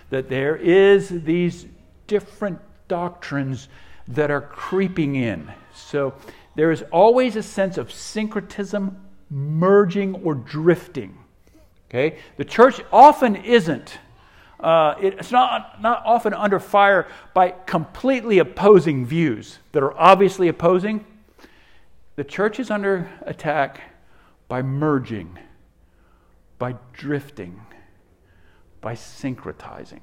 that 0.10 0.28
there 0.28 0.58
is 0.58 1.08
these 1.08 1.68
different 2.08 2.60
doctrines 2.89 3.70
that 4.08 4.32
are 4.32 4.42
creeping 4.42 5.16
in. 5.16 5.52
So 5.74 6.13
there 6.56 6.72
is 6.72 6.84
always 6.92 7.36
a 7.36 7.44
sense 7.44 7.78
of 7.78 7.92
syncretism, 7.92 8.98
merging, 9.30 10.16
or 10.24 10.36
drifting. 10.36 11.18
Okay? 11.89 12.20
The 12.38 12.46
church 12.46 12.82
often 12.92 13.36
isn't. 13.36 14.00
Uh, 14.60 14.96
it's 15.02 15.32
not, 15.32 15.82
not 15.82 16.02
often 16.06 16.34
under 16.34 16.60
fire 16.60 17.08
by 17.34 17.52
completely 17.52 18.39
opposing 18.39 19.06
views 19.06 19.60
that 19.74 19.84
are 19.84 19.98
obviously 19.98 20.48
opposing. 20.48 21.06
The 22.16 22.24
church 22.24 22.60
is 22.60 22.72
under 22.72 23.10
attack 23.22 23.82
by 24.48 24.62
merging, 24.62 25.38
by 26.60 26.76
drifting, 26.94 27.60
by 28.82 28.94
syncretizing. 28.94 30.02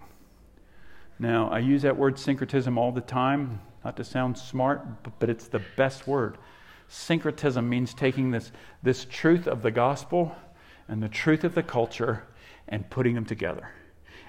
Now, 1.19 1.49
I 1.51 1.61
use 1.61 1.83
that 1.83 1.97
word 1.97 2.19
syncretism 2.19 2.77
all 2.77 2.93
the 2.93 3.01
time 3.01 3.61
not 3.85 3.97
to 3.97 4.05
sound 4.05 4.37
smart, 4.37 4.83
but 5.19 5.31
it's 5.31 5.49
the 5.49 5.62
best 5.77 6.07
word. 6.07 6.37
Syncretism 6.88 7.69
means 7.69 7.95
taking 7.95 8.31
this, 8.31 8.53
this 8.83 9.05
truth 9.05 9.47
of 9.47 9.62
the 9.62 9.71
gospel 9.71 10.35
and 10.88 11.03
the 11.03 11.09
truth 11.09 11.45
of 11.45 11.55
the 11.55 11.62
culture 11.62 12.25
and 12.69 12.88
putting 12.90 13.14
them 13.14 13.25
together. 13.25 13.71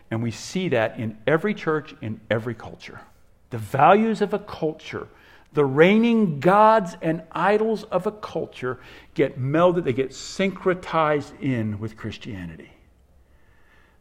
And 0.10 0.22
we 0.22 0.32
see 0.32 0.70
that 0.70 1.00
in 1.00 1.18
every 1.26 1.54
church, 1.54 1.96
in 2.02 2.20
every 2.30 2.54
culture. 2.54 3.02
The 3.50 3.58
values 3.58 4.22
of 4.22 4.34
a 4.34 4.40
culture, 4.40 5.08
the 5.54 5.66
reigning 5.66 6.40
gods 6.40 6.96
and 7.02 7.24
idols 7.32 7.84
of 7.86 8.08
a 8.08 8.12
culture 8.12 8.80
get 9.14 9.40
melded, 9.40 9.84
they 9.84 9.94
get 9.94 10.12
syncretized 10.12 11.40
in 11.42 11.80
with 11.80 11.98
Christianity. 11.98 12.72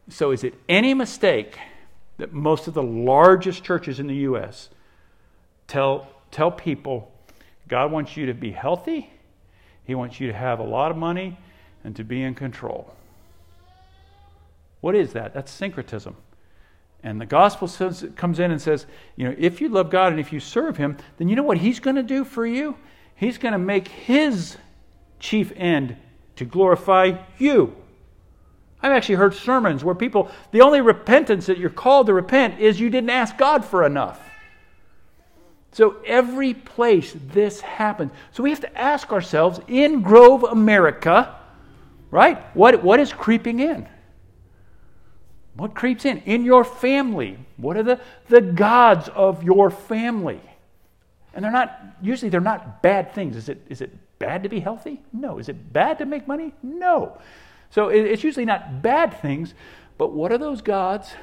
So, 0.09 0.31
is 0.31 0.43
it 0.43 0.55
any 0.67 0.93
mistake 0.93 1.57
that 2.17 2.33
most 2.33 2.67
of 2.67 2.73
the 2.73 2.83
largest 2.83 3.63
churches 3.63 3.99
in 3.99 4.07
the 4.07 4.15
U.S. 4.15 4.69
Tell, 5.71 6.05
tell 6.31 6.51
people 6.51 7.09
God 7.69 7.93
wants 7.93 8.17
you 8.17 8.25
to 8.25 8.33
be 8.33 8.51
healthy, 8.51 9.09
He 9.85 9.95
wants 9.95 10.19
you 10.19 10.27
to 10.27 10.33
have 10.33 10.59
a 10.59 10.63
lot 10.63 10.91
of 10.91 10.97
money, 10.97 11.37
and 11.85 11.95
to 11.95 12.03
be 12.03 12.21
in 12.21 12.35
control. 12.35 12.93
What 14.81 14.95
is 14.95 15.13
that? 15.13 15.33
That's 15.33 15.49
syncretism. 15.49 16.17
And 17.03 17.21
the 17.21 17.25
gospel 17.25 17.69
says, 17.69 18.05
comes 18.17 18.39
in 18.39 18.51
and 18.51 18.61
says, 18.61 18.85
you 19.15 19.23
know, 19.23 19.33
if 19.39 19.61
you 19.61 19.69
love 19.69 19.89
God 19.89 20.11
and 20.11 20.19
if 20.19 20.33
you 20.33 20.41
serve 20.41 20.75
Him, 20.75 20.97
then 21.17 21.29
you 21.29 21.37
know 21.37 21.43
what 21.43 21.59
He's 21.59 21.79
going 21.79 21.95
to 21.95 22.03
do 22.03 22.25
for 22.25 22.45
you? 22.45 22.75
He's 23.15 23.37
going 23.37 23.53
to 23.53 23.57
make 23.57 23.87
His 23.87 24.57
chief 25.21 25.53
end 25.55 25.95
to 26.35 26.43
glorify 26.43 27.17
you. 27.39 27.77
I've 28.83 28.91
actually 28.91 29.15
heard 29.15 29.35
sermons 29.35 29.85
where 29.85 29.95
people, 29.95 30.29
the 30.51 30.63
only 30.63 30.81
repentance 30.81 31.45
that 31.45 31.57
you're 31.57 31.69
called 31.69 32.07
to 32.07 32.13
repent 32.13 32.59
is 32.59 32.77
you 32.77 32.89
didn't 32.89 33.11
ask 33.11 33.37
God 33.37 33.63
for 33.63 33.85
enough. 33.85 34.27
So 35.71 35.97
every 36.05 36.53
place 36.53 37.15
this 37.31 37.61
happens. 37.61 38.11
So 38.31 38.43
we 38.43 38.49
have 38.49 38.59
to 38.61 38.77
ask 38.77 39.11
ourselves 39.11 39.59
in 39.67 40.01
Grove, 40.01 40.43
America, 40.43 41.35
right? 42.09 42.37
What, 42.55 42.83
what 42.83 42.99
is 42.99 43.13
creeping 43.13 43.59
in? 43.59 43.87
What 45.55 45.73
creeps 45.73 46.05
in? 46.05 46.17
In 46.19 46.43
your 46.43 46.63
family. 46.63 47.37
What 47.57 47.77
are 47.77 47.83
the, 47.83 47.99
the 48.27 48.41
gods 48.41 49.09
of 49.09 49.43
your 49.43 49.69
family? 49.69 50.41
And 51.33 51.43
they're 51.43 51.51
not, 51.51 51.79
usually 52.01 52.29
they're 52.29 52.41
not 52.41 52.81
bad 52.81 53.13
things. 53.13 53.37
Is 53.37 53.47
it, 53.47 53.65
is 53.69 53.79
it 53.81 53.91
bad 54.19 54.43
to 54.43 54.49
be 54.49 54.59
healthy? 54.59 54.99
No. 55.13 55.39
Is 55.39 55.47
it 55.47 55.71
bad 55.71 55.97
to 55.99 56.05
make 56.05 56.27
money? 56.27 56.53
No. 56.61 57.17
So 57.69 57.87
it, 57.87 58.01
it's 58.05 58.23
usually 58.23 58.45
not 58.45 58.81
bad 58.81 59.21
things, 59.21 59.53
but 59.97 60.11
what 60.11 60.31
are 60.33 60.37
those 60.37 60.61
gods? 60.61 61.13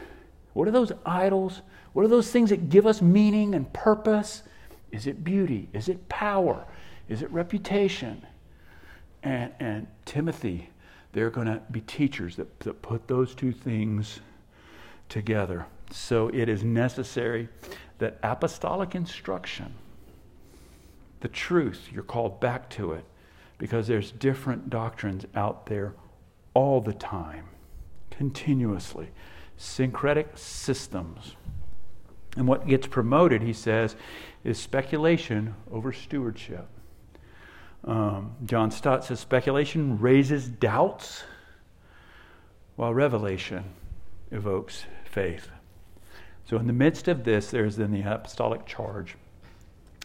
What 0.54 0.66
are 0.66 0.72
those 0.72 0.92
idols? 1.04 1.60
What 1.92 2.04
are 2.04 2.08
those 2.08 2.30
things 2.30 2.50
that 2.50 2.68
give 2.68 2.86
us 2.86 3.02
meaning 3.02 3.54
and 3.54 3.72
purpose? 3.72 4.42
Is 4.92 5.06
it 5.06 5.24
beauty? 5.24 5.68
Is 5.72 5.88
it 5.88 6.08
power? 6.08 6.64
Is 7.08 7.22
it 7.22 7.30
reputation? 7.30 8.24
And, 9.22 9.52
and 9.58 9.86
Timothy, 10.04 10.70
they're 11.12 11.30
going 11.30 11.46
to 11.46 11.60
be 11.70 11.80
teachers 11.80 12.36
that, 12.36 12.60
that 12.60 12.82
put 12.82 13.08
those 13.08 13.34
two 13.34 13.52
things 13.52 14.20
together. 15.08 15.66
So 15.90 16.28
it 16.28 16.48
is 16.48 16.62
necessary 16.62 17.48
that 17.98 18.18
apostolic 18.22 18.94
instruction, 18.94 19.74
the 21.20 21.28
truth, 21.28 21.88
you're 21.92 22.02
called 22.02 22.40
back 22.40 22.70
to 22.70 22.92
it 22.92 23.04
because 23.58 23.88
there's 23.88 24.12
different 24.12 24.70
doctrines 24.70 25.26
out 25.34 25.66
there 25.66 25.94
all 26.54 26.80
the 26.80 26.92
time, 26.92 27.46
continuously. 28.10 29.08
Syncretic 29.56 30.38
systems. 30.38 31.34
And 32.36 32.46
what 32.46 32.66
gets 32.66 32.86
promoted, 32.86 33.42
he 33.42 33.52
says, 33.52 33.96
is 34.44 34.58
speculation 34.58 35.54
over 35.70 35.92
stewardship. 35.92 36.66
Um, 37.84 38.34
John 38.44 38.70
Stott 38.70 39.04
says 39.04 39.20
speculation 39.20 39.98
raises 39.98 40.48
doubts, 40.48 41.24
while 42.76 42.92
revelation 42.92 43.64
evokes 44.30 44.84
faith. 45.04 45.48
So, 46.44 46.56
in 46.56 46.66
the 46.66 46.72
midst 46.72 47.08
of 47.08 47.24
this, 47.24 47.50
there's 47.50 47.76
then 47.76 47.90
the 47.90 48.02
apostolic 48.02 48.66
charge. 48.66 49.16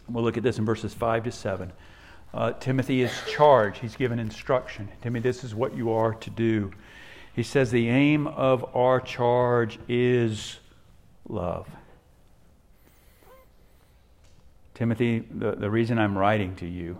We'll 0.08 0.24
look 0.24 0.36
at 0.36 0.42
this 0.42 0.58
in 0.58 0.64
verses 0.64 0.92
5 0.92 1.24
to 1.24 1.32
7. 1.32 1.72
Uh, 2.32 2.52
Timothy 2.52 3.02
is 3.02 3.12
charged, 3.30 3.78
he's 3.78 3.96
given 3.96 4.18
instruction. 4.18 4.88
Timothy, 5.00 5.22
this 5.22 5.44
is 5.44 5.54
what 5.54 5.76
you 5.76 5.92
are 5.92 6.14
to 6.14 6.30
do. 6.30 6.72
He 7.34 7.42
says, 7.42 7.70
The 7.70 7.88
aim 7.88 8.26
of 8.26 8.64
our 8.74 9.00
charge 9.00 9.78
is 9.88 10.58
love. 11.28 11.68
Timothy, 14.74 15.20
the, 15.30 15.52
the 15.52 15.70
reason 15.70 15.98
I'm 15.98 16.18
writing 16.18 16.56
to 16.56 16.66
you, 16.66 16.98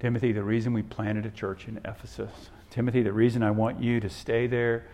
Timothy, 0.00 0.32
the 0.32 0.42
reason 0.42 0.72
we 0.72 0.82
planted 0.82 1.24
a 1.24 1.30
church 1.30 1.68
in 1.68 1.78
Ephesus, 1.84 2.32
Timothy, 2.70 3.02
the 3.02 3.12
reason 3.12 3.42
I 3.42 3.52
want 3.52 3.80
you 3.80 4.00
to 4.00 4.10
stay 4.10 4.48
there 4.48 4.86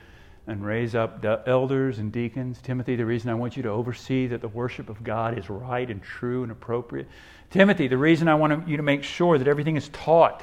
and 0.46 0.64
raise 0.64 0.94
up 0.94 1.24
elders 1.46 1.98
and 1.98 2.10
deacons. 2.10 2.60
Timothy, 2.62 2.96
the 2.96 3.06
reason 3.06 3.30
I 3.30 3.34
want 3.34 3.56
you 3.56 3.62
to 3.64 3.68
oversee 3.68 4.26
that 4.28 4.40
the 4.40 4.48
worship 4.48 4.88
of 4.88 5.04
God 5.04 5.38
is 5.38 5.48
right 5.48 5.88
and 5.88 6.02
true 6.02 6.42
and 6.42 6.50
appropriate. 6.50 7.06
Timothy, 7.50 7.86
the 7.88 7.98
reason 7.98 8.28
I 8.28 8.34
want 8.34 8.66
you 8.66 8.78
to 8.78 8.82
make 8.82 9.02
sure 9.02 9.38
that 9.38 9.46
everything 9.46 9.76
is 9.76 9.88
taught 9.90 10.42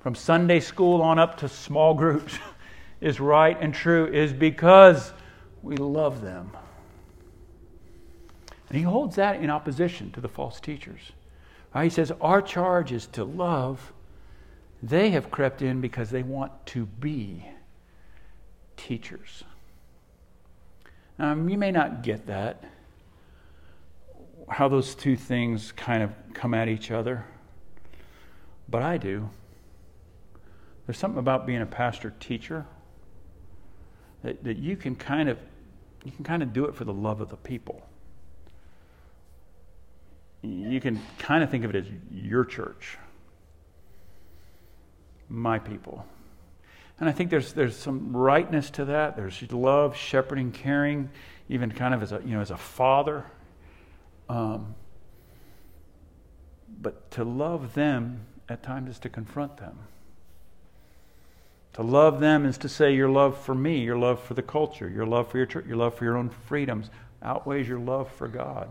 from 0.00 0.14
Sunday 0.14 0.60
school 0.60 1.00
on 1.00 1.18
up 1.18 1.38
to 1.38 1.48
small 1.48 1.94
groups 1.94 2.38
is 3.00 3.20
right 3.20 3.56
and 3.60 3.74
true 3.74 4.06
is 4.06 4.32
because 4.32 5.12
we 5.62 5.76
love 5.76 6.20
them. 6.20 6.50
And 8.72 8.78
he 8.78 8.84
holds 8.84 9.16
that 9.16 9.42
in 9.42 9.50
opposition 9.50 10.10
to 10.12 10.20
the 10.22 10.30
false 10.30 10.58
teachers. 10.58 11.12
Right? 11.74 11.84
He 11.84 11.90
says, 11.90 12.10
Our 12.22 12.40
charge 12.40 12.90
is 12.90 13.06
to 13.08 13.22
love. 13.22 13.92
They 14.82 15.10
have 15.10 15.30
crept 15.30 15.60
in 15.60 15.82
because 15.82 16.08
they 16.08 16.22
want 16.22 16.64
to 16.68 16.86
be 16.86 17.44
teachers. 18.78 19.44
Um, 21.18 21.50
you 21.50 21.58
may 21.58 21.70
not 21.70 22.02
get 22.02 22.26
that, 22.28 22.64
how 24.48 24.68
those 24.68 24.94
two 24.94 25.16
things 25.16 25.70
kind 25.72 26.02
of 26.02 26.10
come 26.32 26.54
at 26.54 26.66
each 26.66 26.90
other, 26.90 27.26
but 28.70 28.82
I 28.82 28.96
do. 28.96 29.28
There's 30.86 30.96
something 30.96 31.18
about 31.18 31.46
being 31.46 31.60
a 31.60 31.66
pastor 31.66 32.14
teacher 32.18 32.64
that, 34.22 34.42
that 34.44 34.56
you 34.56 34.78
can 34.78 34.96
kind 34.96 35.28
of 35.28 35.38
you 36.04 36.10
can 36.10 36.24
kind 36.24 36.42
of 36.42 36.54
do 36.54 36.64
it 36.64 36.74
for 36.74 36.84
the 36.84 36.92
love 36.92 37.20
of 37.20 37.28
the 37.28 37.36
people. 37.36 37.86
You 40.42 40.80
can 40.80 41.00
kind 41.18 41.44
of 41.44 41.50
think 41.50 41.64
of 41.64 41.74
it 41.74 41.76
as 41.76 41.86
your 42.10 42.44
church, 42.44 42.98
my 45.28 45.58
people. 45.58 46.04
And 46.98 47.08
I 47.08 47.12
think 47.12 47.30
there's, 47.30 47.52
there's 47.52 47.76
some 47.76 48.16
rightness 48.16 48.70
to 48.70 48.84
that. 48.86 49.16
There's 49.16 49.40
love, 49.52 49.96
shepherding, 49.96 50.52
caring, 50.52 51.10
even 51.48 51.70
kind 51.70 51.94
of 51.94 52.02
as 52.02 52.12
a, 52.12 52.20
you 52.24 52.34
know, 52.34 52.40
as 52.40 52.50
a 52.50 52.56
father. 52.56 53.24
Um, 54.28 54.74
but 56.80 57.10
to 57.12 57.24
love 57.24 57.74
them 57.74 58.26
at 58.48 58.62
times 58.62 58.90
is 58.90 58.98
to 59.00 59.08
confront 59.08 59.56
them. 59.58 59.78
To 61.74 61.82
love 61.82 62.20
them 62.20 62.44
is 62.44 62.58
to 62.58 62.68
say 62.68 62.94
your 62.94 63.08
love 63.08 63.38
for 63.38 63.54
me, 63.54 63.78
your 63.78 63.96
love 63.96 64.22
for 64.22 64.34
the 64.34 64.42
culture, 64.42 64.88
your 64.88 65.06
love 65.06 65.30
for 65.30 65.38
your 65.38 65.46
church, 65.46 65.66
your 65.66 65.76
love 65.76 65.94
for 65.94 66.04
your 66.04 66.16
own 66.16 66.28
freedoms 66.28 66.90
outweighs 67.22 67.68
your 67.68 67.78
love 67.78 68.10
for 68.12 68.28
God. 68.28 68.68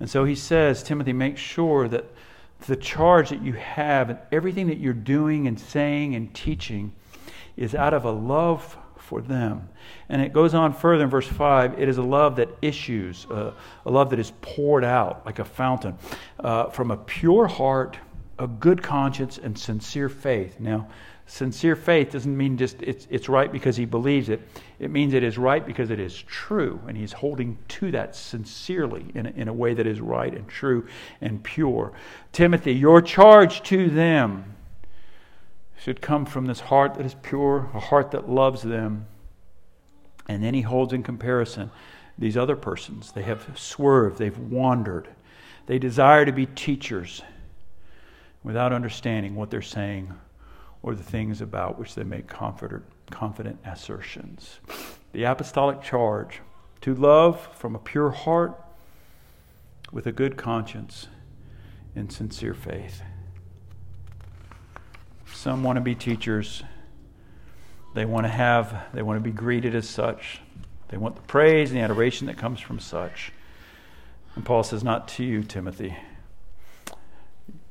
And 0.00 0.08
so 0.10 0.24
he 0.24 0.34
says, 0.34 0.82
Timothy, 0.82 1.12
make 1.12 1.36
sure 1.36 1.88
that 1.88 2.06
the 2.66 2.76
charge 2.76 3.30
that 3.30 3.42
you 3.42 3.54
have 3.54 4.10
and 4.10 4.18
everything 4.30 4.68
that 4.68 4.78
you're 4.78 4.92
doing 4.92 5.46
and 5.46 5.58
saying 5.58 6.14
and 6.14 6.32
teaching 6.34 6.92
is 7.56 7.74
out 7.74 7.94
of 7.94 8.04
a 8.04 8.10
love 8.10 8.76
for 8.96 9.20
them. 9.20 9.68
And 10.08 10.22
it 10.22 10.32
goes 10.32 10.54
on 10.54 10.72
further 10.72 11.04
in 11.04 11.10
verse 11.10 11.26
5 11.26 11.78
it 11.78 11.88
is 11.88 11.98
a 11.98 12.02
love 12.02 12.36
that 12.36 12.48
issues, 12.62 13.26
uh, 13.30 13.52
a 13.84 13.90
love 13.90 14.10
that 14.10 14.18
is 14.18 14.32
poured 14.40 14.84
out 14.84 15.26
like 15.26 15.38
a 15.38 15.44
fountain 15.44 15.98
uh, 16.40 16.66
from 16.70 16.90
a 16.90 16.96
pure 16.96 17.46
heart, 17.46 17.98
a 18.38 18.46
good 18.46 18.82
conscience, 18.82 19.38
and 19.38 19.58
sincere 19.58 20.08
faith. 20.08 20.60
Now, 20.60 20.88
sincere 21.32 21.76
faith 21.76 22.12
doesn't 22.12 22.36
mean 22.36 22.58
just 22.58 22.82
it's, 22.82 23.06
it's 23.08 23.26
right 23.26 23.50
because 23.50 23.74
he 23.74 23.86
believes 23.86 24.28
it. 24.28 24.42
It 24.78 24.90
means 24.90 25.14
it 25.14 25.22
is 25.22 25.38
right 25.38 25.64
because 25.64 25.90
it 25.90 25.98
is 25.98 26.14
true, 26.14 26.78
and 26.86 26.94
he's 26.94 27.12
holding 27.12 27.56
to 27.68 27.90
that 27.92 28.14
sincerely 28.14 29.06
in 29.14 29.24
a, 29.26 29.30
in 29.30 29.48
a 29.48 29.52
way 29.52 29.72
that 29.72 29.86
is 29.86 29.98
right 29.98 30.32
and 30.32 30.46
true 30.46 30.86
and 31.22 31.42
pure. 31.42 31.94
Timothy, 32.32 32.74
your 32.74 33.00
charge 33.00 33.62
to 33.62 33.88
them 33.88 34.56
should 35.78 36.02
come 36.02 36.26
from 36.26 36.44
this 36.44 36.60
heart 36.60 36.94
that 36.96 37.06
is 37.06 37.14
pure, 37.22 37.70
a 37.72 37.80
heart 37.80 38.10
that 38.10 38.28
loves 38.28 38.60
them. 38.60 39.06
And 40.28 40.44
then 40.44 40.52
he 40.52 40.60
holds 40.60 40.92
in 40.92 41.02
comparison 41.02 41.70
these 42.18 42.36
other 42.36 42.56
persons. 42.56 43.10
They 43.10 43.22
have 43.22 43.58
swerved, 43.58 44.18
they've 44.18 44.38
wandered. 44.38 45.08
They 45.64 45.78
desire 45.78 46.26
to 46.26 46.32
be 46.32 46.44
teachers 46.44 47.22
without 48.44 48.74
understanding 48.74 49.34
what 49.34 49.50
they're 49.50 49.62
saying 49.62 50.12
or 50.82 50.94
the 50.94 51.02
things 51.02 51.40
about 51.40 51.78
which 51.78 51.94
they 51.94 52.04
make 52.04 52.26
confident, 52.26 53.58
assertions. 53.64 54.58
The 55.12 55.24
apostolic 55.24 55.82
charge 55.82 56.40
to 56.80 56.94
love 56.94 57.48
from 57.56 57.74
a 57.74 57.78
pure 57.78 58.10
heart 58.10 58.60
with 59.92 60.06
a 60.06 60.12
good 60.12 60.36
conscience 60.36 61.06
and 61.94 62.12
sincere 62.12 62.54
faith. 62.54 63.02
Some 65.32 65.62
want 65.62 65.76
to 65.76 65.80
be 65.80 65.94
teachers. 65.94 66.62
They 67.94 68.04
want 68.04 68.24
to 68.24 68.30
have, 68.30 68.86
they 68.94 69.02
want 69.02 69.18
to 69.18 69.22
be 69.22 69.36
greeted 69.36 69.74
as 69.74 69.88
such. 69.88 70.40
They 70.88 70.96
want 70.96 71.16
the 71.16 71.22
praise 71.22 71.70
and 71.70 71.78
the 71.78 71.84
adoration 71.84 72.26
that 72.26 72.38
comes 72.38 72.60
from 72.60 72.78
such. 72.78 73.32
And 74.34 74.44
Paul 74.44 74.62
says, 74.62 74.82
Not 74.82 75.08
to 75.08 75.24
you, 75.24 75.42
Timothy. 75.42 75.96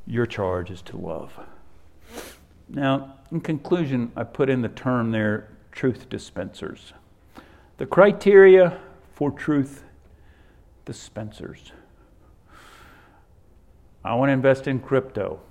Your 0.06 0.26
charge 0.26 0.70
is 0.70 0.82
to 0.84 0.98
love. 0.98 1.40
Now, 2.74 3.16
in 3.32 3.42
conclusion, 3.42 4.14
I 4.16 4.24
put 4.24 4.50
in 4.50 4.62
the 4.62 4.70
term 4.70 5.12
there 5.12 5.50
truth 5.72 6.10
dispensers. 6.10 6.94
The 7.78 7.86
criteria 7.86 8.80
for 9.14 9.30
truth 9.30 9.84
dispensers. 10.86 11.74
I 14.04 14.16
want 14.16 14.30
to 14.30 14.34
invest 14.34 14.68
in 14.68 14.80
crypto. 14.80 15.42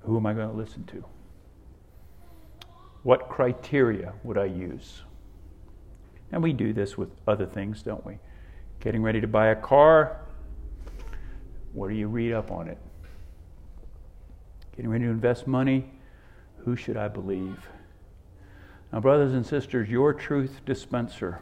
Who 0.00 0.16
am 0.16 0.26
I 0.26 0.34
going 0.34 0.50
to 0.50 0.56
listen 0.56 0.84
to? 0.86 1.04
What 3.02 3.28
criteria 3.28 4.12
would 4.24 4.36
I 4.38 4.44
use? 4.44 5.02
And 6.32 6.42
we 6.42 6.52
do 6.52 6.72
this 6.72 6.98
with 6.98 7.10
other 7.26 7.46
things, 7.46 7.82
don't 7.82 8.04
we? 8.04 8.18
Getting 8.80 9.02
ready 9.02 9.20
to 9.20 9.26
buy 9.26 9.48
a 9.48 9.56
car, 9.56 10.20
what 11.72 11.88
do 11.88 11.94
you 11.94 12.08
read 12.08 12.32
up 12.32 12.50
on 12.50 12.68
it? 12.68 12.78
Getting 14.76 14.90
ready 14.90 15.04
to 15.04 15.10
invest 15.10 15.46
money, 15.46 15.90
who 16.64 16.76
should 16.76 16.96
I 16.96 17.08
believe? 17.08 17.68
Now, 18.92 19.00
brothers 19.00 19.32
and 19.32 19.44
sisters, 19.46 19.88
your 19.88 20.14
truth 20.14 20.60
dispenser 20.64 21.40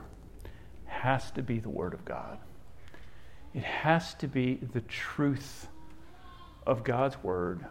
has 0.86 1.30
to 1.32 1.42
be 1.42 1.58
the 1.58 1.68
Word 1.68 1.94
of 1.94 2.04
God. 2.04 2.38
It 3.54 3.62
has 3.62 4.14
to 4.14 4.28
be 4.28 4.56
the 4.72 4.80
truth 4.82 5.68
of 6.66 6.84
God's 6.84 7.22
Word 7.22 7.64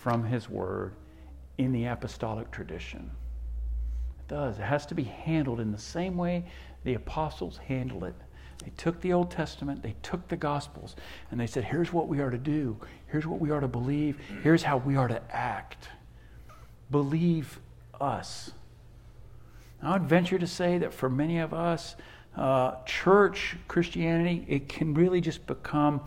from 0.00 0.24
His 0.24 0.48
Word 0.48 0.94
in 1.58 1.72
the 1.72 1.86
apostolic 1.86 2.50
tradition. 2.50 3.10
It 4.20 4.28
does. 4.28 4.58
It 4.58 4.62
has 4.62 4.86
to 4.86 4.94
be 4.94 5.04
handled 5.04 5.60
in 5.60 5.72
the 5.72 5.78
same 5.78 6.16
way 6.16 6.44
the 6.84 6.94
apostles 6.94 7.58
handled 7.58 8.04
it. 8.04 8.14
They 8.62 8.72
took 8.76 9.00
the 9.00 9.12
Old 9.12 9.30
Testament, 9.30 9.82
they 9.82 9.94
took 10.02 10.28
the 10.28 10.36
Gospels, 10.36 10.96
and 11.30 11.38
they 11.38 11.46
said, 11.46 11.64
here's 11.64 11.92
what 11.92 12.08
we 12.08 12.20
are 12.20 12.30
to 12.30 12.38
do, 12.38 12.76
here's 13.06 13.26
what 13.26 13.40
we 13.40 13.50
are 13.50 13.60
to 13.60 13.68
believe, 13.68 14.18
here's 14.42 14.62
how 14.62 14.78
we 14.78 14.96
are 14.96 15.08
to 15.08 15.20
act. 15.34 15.88
Believe 16.90 17.60
us. 18.00 18.52
I 19.82 19.92
would 19.92 20.04
venture 20.04 20.38
to 20.38 20.46
say 20.46 20.78
that 20.78 20.94
for 20.94 21.10
many 21.10 21.38
of 21.38 21.52
us, 21.52 21.96
uh, 22.36 22.76
church 22.86 23.56
Christianity, 23.68 24.44
it 24.48 24.68
can 24.68 24.94
really 24.94 25.20
just 25.20 25.46
become 25.46 26.00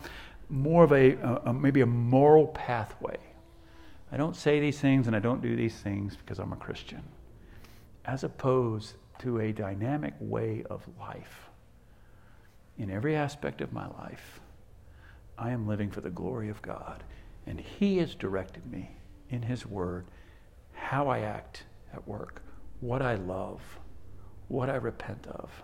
more 0.49 0.83
of 0.83 0.91
a, 0.91 1.13
a, 1.45 1.53
maybe 1.53 1.81
a 1.81 1.85
moral 1.85 2.47
pathway. 2.47 3.17
I 4.11 4.17
don't 4.17 4.35
say 4.35 4.59
these 4.59 4.79
things 4.79 5.07
and 5.07 5.15
I 5.15 5.19
don't 5.19 5.41
do 5.41 5.55
these 5.55 5.75
things 5.75 6.15
because 6.15 6.39
I'm 6.39 6.53
a 6.53 6.57
Christian, 6.57 7.03
as 8.05 8.23
opposed 8.23 8.95
to 9.19 9.39
a 9.39 9.51
dynamic 9.51 10.13
way 10.19 10.63
of 10.69 10.87
life. 10.99 11.46
In 12.77 12.91
every 12.91 13.15
aspect 13.15 13.61
of 13.61 13.73
my 13.73 13.87
life, 13.87 14.39
I 15.37 15.51
am 15.51 15.67
living 15.67 15.89
for 15.89 16.01
the 16.01 16.09
glory 16.09 16.49
of 16.49 16.61
God, 16.61 17.03
and 17.45 17.59
He 17.59 17.97
has 17.97 18.15
directed 18.15 18.71
me 18.71 18.91
in 19.29 19.41
His 19.41 19.65
Word 19.65 20.05
how 20.73 21.07
I 21.07 21.19
act 21.19 21.63
at 21.93 22.07
work, 22.07 22.41
what 22.79 23.01
I 23.01 23.15
love, 23.15 23.61
what 24.47 24.69
I 24.69 24.75
repent 24.75 25.27
of. 25.27 25.63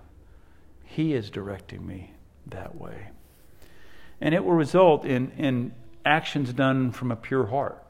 He 0.84 1.13
is 1.13 1.30
directing 1.30 1.86
me 1.86 2.13
that 2.47 2.76
way. 2.76 3.10
And 4.19 4.34
it 4.34 4.43
will 4.43 4.54
result 4.54 5.06
in, 5.06 5.32
in 5.32 5.73
actions 6.06 6.54
done 6.54 6.91
from 6.91 7.12
a 7.12 7.15
pure 7.15 7.47
heart. 7.47 7.84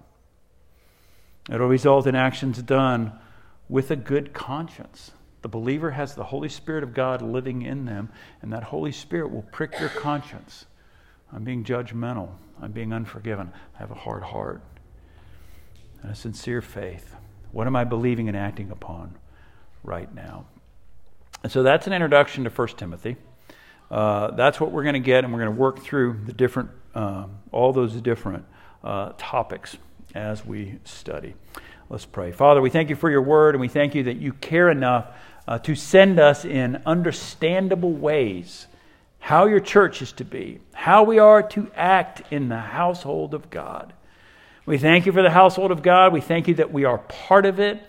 It 1.50 1.60
will 1.60 1.68
result 1.68 2.08
in 2.08 2.16
actions 2.16 2.62
done 2.62 3.14
with 3.68 3.92
a 3.92 3.96
good 3.96 4.34
conscience. 4.34 5.12
The 5.44 5.50
believer 5.50 5.92
has 5.92 6.16
the 6.16 6.24
Holy 6.24 6.48
Spirit 6.48 6.84
of 6.84 6.94
God 6.94 7.22
living 7.22 7.64
in 7.64 7.84
them, 7.84 8.10
and 8.42 8.52
that 8.54 8.64
Holy 8.64 8.94
Spirit 8.94 9.30
will 9.32 9.44
prick 9.44 9.78
your 9.78 9.90
conscience. 9.90 10.66
I'm 11.34 11.44
being 11.44 11.66
judgmental. 11.66 12.30
I'm 12.62 12.72
being 12.72 12.94
unforgiven. 12.94 13.52
I 13.76 13.80
have 13.80 13.92
a 13.92 13.96
hard 13.96 14.24
heart 14.24 14.62
and 16.02 16.12
a 16.12 16.16
sincere 16.16 16.62
faith. 16.62 17.16
What 17.52 17.68
am 17.68 17.76
I 17.76 17.84
believing 17.84 18.30
and 18.30 18.38
acting 18.38 18.72
upon 18.72 19.16
right 19.84 20.14
now? 20.16 20.46
And 21.44 21.52
so 21.52 21.62
that's 21.62 21.88
an 21.88 21.94
introduction 21.94 22.46
to 22.46 22.50
1 22.50 22.68
Timothy. 22.70 23.18
Uh, 23.92 24.32
that's 24.32 24.62
what 24.62 24.72
we're 24.72 24.84
going 24.84 24.94
to 24.94 25.00
get, 25.00 25.26
and 25.26 25.34
we're 25.34 25.42
going 25.42 25.54
to 25.54 25.60
work 25.60 25.80
through 25.80 26.22
the 26.26 26.34
different, 26.34 26.70
uh, 26.96 27.26
all 27.52 27.74
those 27.74 27.94
different 27.96 28.46
uh, 28.82 29.12
topics 29.18 29.76
as 30.16 30.46
we 30.46 30.80
study. 30.86 31.36
Let's 31.90 32.06
pray. 32.06 32.32
Father, 32.32 32.62
we 32.62 32.70
thank 32.70 32.90
you 32.90 32.96
for 32.96 33.12
your 33.12 33.22
word, 33.22 33.56
and 33.56 33.62
we 33.62 33.68
thank 33.68 33.94
you 33.94 34.04
that 34.04 34.18
you 34.18 34.32
care 34.34 34.70
enough 34.70 35.08
uh, 35.48 35.60
to 35.60 35.76
send 35.76 36.20
us 36.20 36.46
in 36.46 36.82
understandable 36.86 37.92
ways 37.94 38.68
how 39.20 39.46
your 39.46 39.60
church 39.60 40.02
is 40.02 40.12
to 40.12 40.26
be, 40.26 40.60
how 40.74 41.04
we 41.04 41.18
are 41.18 41.42
to 41.42 41.72
act 41.76 42.22
in 42.32 42.50
the 42.50 42.60
household 42.60 43.34
of 43.34 43.50
God. 43.50 43.94
We 44.66 44.78
thank 44.78 45.06
you 45.06 45.12
for 45.12 45.22
the 45.22 45.30
household 45.30 45.72
of 45.72 45.82
God. 45.82 46.12
We 46.12 46.22
thank 46.22 46.48
you 46.48 46.56
that 46.56 46.74
we 46.74 46.86
are 46.86 46.98
part 46.98 47.46
of 47.46 47.60
it. 47.60 47.82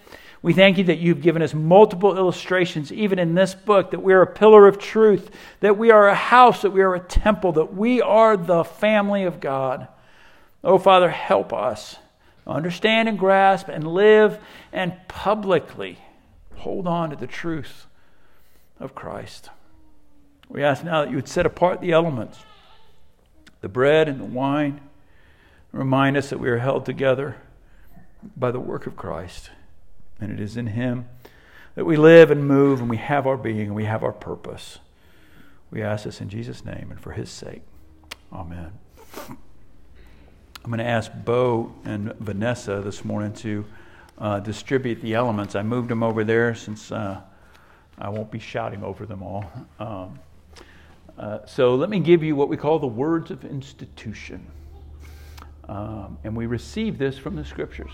We 0.42 0.52
thank 0.52 0.78
you 0.78 0.84
that 0.84 0.98
you've 0.98 1.22
given 1.22 1.42
us 1.42 1.54
multiple 1.54 2.16
illustrations, 2.16 2.92
even 2.92 3.18
in 3.18 3.34
this 3.34 3.54
book, 3.54 3.92
that 3.92 4.02
we 4.02 4.12
are 4.12 4.22
a 4.22 4.26
pillar 4.26 4.68
of 4.68 4.78
truth, 4.78 5.30
that 5.60 5.78
we 5.78 5.90
are 5.90 6.06
a 6.06 6.14
house, 6.14 6.62
that 6.62 6.70
we 6.70 6.82
are 6.82 6.94
a 6.94 7.00
temple, 7.00 7.52
that 7.52 7.74
we 7.74 8.02
are 8.02 8.36
the 8.36 8.62
family 8.62 9.24
of 9.24 9.40
God. 9.40 9.88
Oh, 10.62 10.78
Father, 10.78 11.10
help 11.10 11.52
us 11.52 11.96
understand 12.46 13.08
and 13.08 13.18
grasp 13.18 13.68
and 13.68 13.86
live 13.88 14.38
and 14.72 14.94
publicly 15.08 15.98
hold 16.64 16.86
on 16.86 17.10
to 17.10 17.16
the 17.16 17.26
truth 17.26 17.86
of 18.80 18.94
Christ. 18.94 19.50
We 20.48 20.64
ask 20.64 20.82
now 20.82 21.02
that 21.02 21.10
you 21.10 21.16
would 21.16 21.28
set 21.28 21.44
apart 21.44 21.82
the 21.82 21.92
elements, 21.92 22.38
the 23.60 23.68
bread 23.68 24.08
and 24.08 24.18
the 24.18 24.24
wine, 24.24 24.80
remind 25.72 26.16
us 26.16 26.30
that 26.30 26.40
we 26.40 26.48
are 26.48 26.58
held 26.58 26.86
together 26.86 27.36
by 28.34 28.50
the 28.50 28.60
work 28.60 28.86
of 28.86 28.96
Christ. 28.96 29.50
And 30.18 30.32
it 30.32 30.40
is 30.40 30.56
in 30.56 30.68
Him 30.68 31.06
that 31.74 31.84
we 31.84 31.98
live 31.98 32.30
and 32.30 32.48
move 32.48 32.80
and 32.80 32.88
we 32.88 32.96
have 32.96 33.26
our 33.26 33.36
being 33.36 33.66
and 33.66 33.74
we 33.74 33.84
have 33.84 34.02
our 34.02 34.12
purpose. 34.12 34.78
We 35.70 35.82
ask 35.82 36.04
this 36.04 36.22
in 36.22 36.30
Jesus' 36.30 36.64
name 36.64 36.88
and 36.90 36.98
for 36.98 37.12
His 37.12 37.28
sake. 37.28 37.62
Amen. 38.32 38.72
I'm 39.28 40.70
going 40.70 40.78
to 40.78 40.84
ask 40.84 41.12
Bo 41.12 41.74
and 41.84 42.14
Vanessa 42.14 42.80
this 42.80 43.04
morning 43.04 43.34
to 43.34 43.66
uh, 44.18 44.40
distribute 44.40 45.00
the 45.00 45.14
elements. 45.14 45.54
I 45.54 45.62
moved 45.62 45.88
them 45.88 46.02
over 46.02 46.24
there 46.24 46.54
since 46.54 46.92
uh, 46.92 47.20
I 47.98 48.08
won't 48.08 48.30
be 48.30 48.38
shouting 48.38 48.82
over 48.82 49.06
them 49.06 49.22
all. 49.22 49.50
Um, 49.78 50.18
uh, 51.18 51.46
so 51.46 51.74
let 51.74 51.90
me 51.90 52.00
give 52.00 52.22
you 52.22 52.34
what 52.34 52.48
we 52.48 52.56
call 52.56 52.78
the 52.78 52.86
words 52.86 53.30
of 53.30 53.44
institution. 53.44 54.46
Um, 55.68 56.18
and 56.24 56.36
we 56.36 56.46
receive 56.46 56.98
this 56.98 57.16
from 57.16 57.36
the 57.36 57.44
scriptures. 57.44 57.90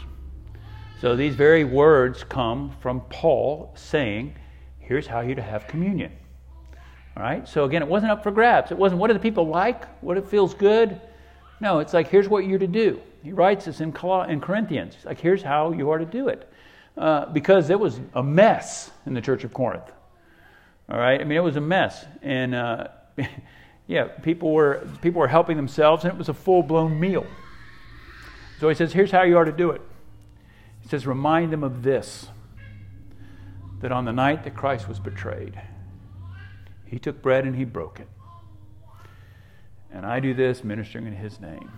So 1.01 1.17
these 1.17 1.35
very 1.35 1.65
words 1.65 2.25
come 2.25 2.75
from 2.81 3.01
Paul 3.03 3.73
saying, 3.75 4.35
here's 4.79 5.07
how 5.07 5.21
you're 5.21 5.37
to 5.37 5.43
have 5.43 5.67
communion. 5.67 6.13
All 7.17 7.23
right? 7.23 7.49
So 7.49 7.65
again, 7.65 7.83
it 7.83 7.89
wasn't 7.89 8.13
up 8.13 8.23
for 8.23 8.31
grabs. 8.31 8.71
It 8.71 8.79
wasn't 8.79 9.01
what 9.01 9.09
do 9.09 9.15
the 9.15 9.21
people 9.21 9.47
like? 9.47 9.87
What 10.03 10.17
it 10.17 10.27
feels 10.27 10.55
good? 10.55 11.01
No, 11.61 11.79
it's 11.79 11.93
like 11.93 12.09
here's 12.09 12.29
what 12.29 12.47
you're 12.47 12.59
to 12.59 12.67
do. 12.67 13.01
He 13.23 13.33
writes 13.33 13.67
this 13.67 13.81
in, 13.81 13.95
in 14.29 14.41
Corinthians. 14.41 14.95
It's 14.95 15.05
like 15.05 15.21
here's 15.21 15.43
how 15.43 15.73
you 15.73 15.91
are 15.91 15.99
to 15.99 16.07
do 16.07 16.29
it. 16.29 16.51
Uh, 16.97 17.27
because 17.27 17.71
it 17.71 17.79
was 17.79 18.01
a 18.15 18.23
mess 18.23 18.91
in 19.07 19.15
the 19.15 19.21
church 19.21 19.45
of 19.45 19.55
Corinth. 19.55 19.91
All 20.89 20.99
right? 20.99 21.21
I 21.21 21.25
mean, 21.25 21.39
it 21.39 21.43
was 21.43 21.57
a 21.57 21.61
mess. 21.61 22.05
And 22.23 22.55
uh, 22.55 22.89
yeah, 23.87 24.05
people 24.05 24.53
were, 24.53 24.87
people 25.01 25.21
were 25.21 25.29
helping 25.29 25.57
themselves, 25.57 26.05
and 26.05 26.13
it 26.13 26.19
was 26.19 26.29
a 26.29 26.35
full 26.35 26.63
blown 26.63 26.99
meal. 26.99 27.27
So 28.59 28.69
he 28.69 28.75
says, 28.75 28.93
here's 28.93 29.11
how 29.11 29.23
you 29.23 29.39
are 29.39 29.45
to 29.45 29.53
do 29.53 29.71
it 29.71 29.81
He 30.83 30.89
says, 30.89 31.07
Remind 31.07 31.53
them 31.53 31.65
of 31.65 31.83
this 31.83 32.29
that 33.81 33.93
on 33.93 34.05
the 34.05 34.13
night 34.13 34.45
that 34.45 34.55
Christ 34.55 34.89
was 34.89 34.99
betrayed, 34.99 35.59
he 36.85 36.99
took 36.99 37.23
bread 37.23 37.47
and 37.47 37.57
he 37.57 37.65
broke 37.65 38.01
it. 38.01 38.09
And 39.93 40.05
I 40.05 40.21
do 40.21 40.35
this 40.35 40.63
ministering 40.63 41.07
in 41.07 41.15
his 41.15 41.41
name. 41.41 41.71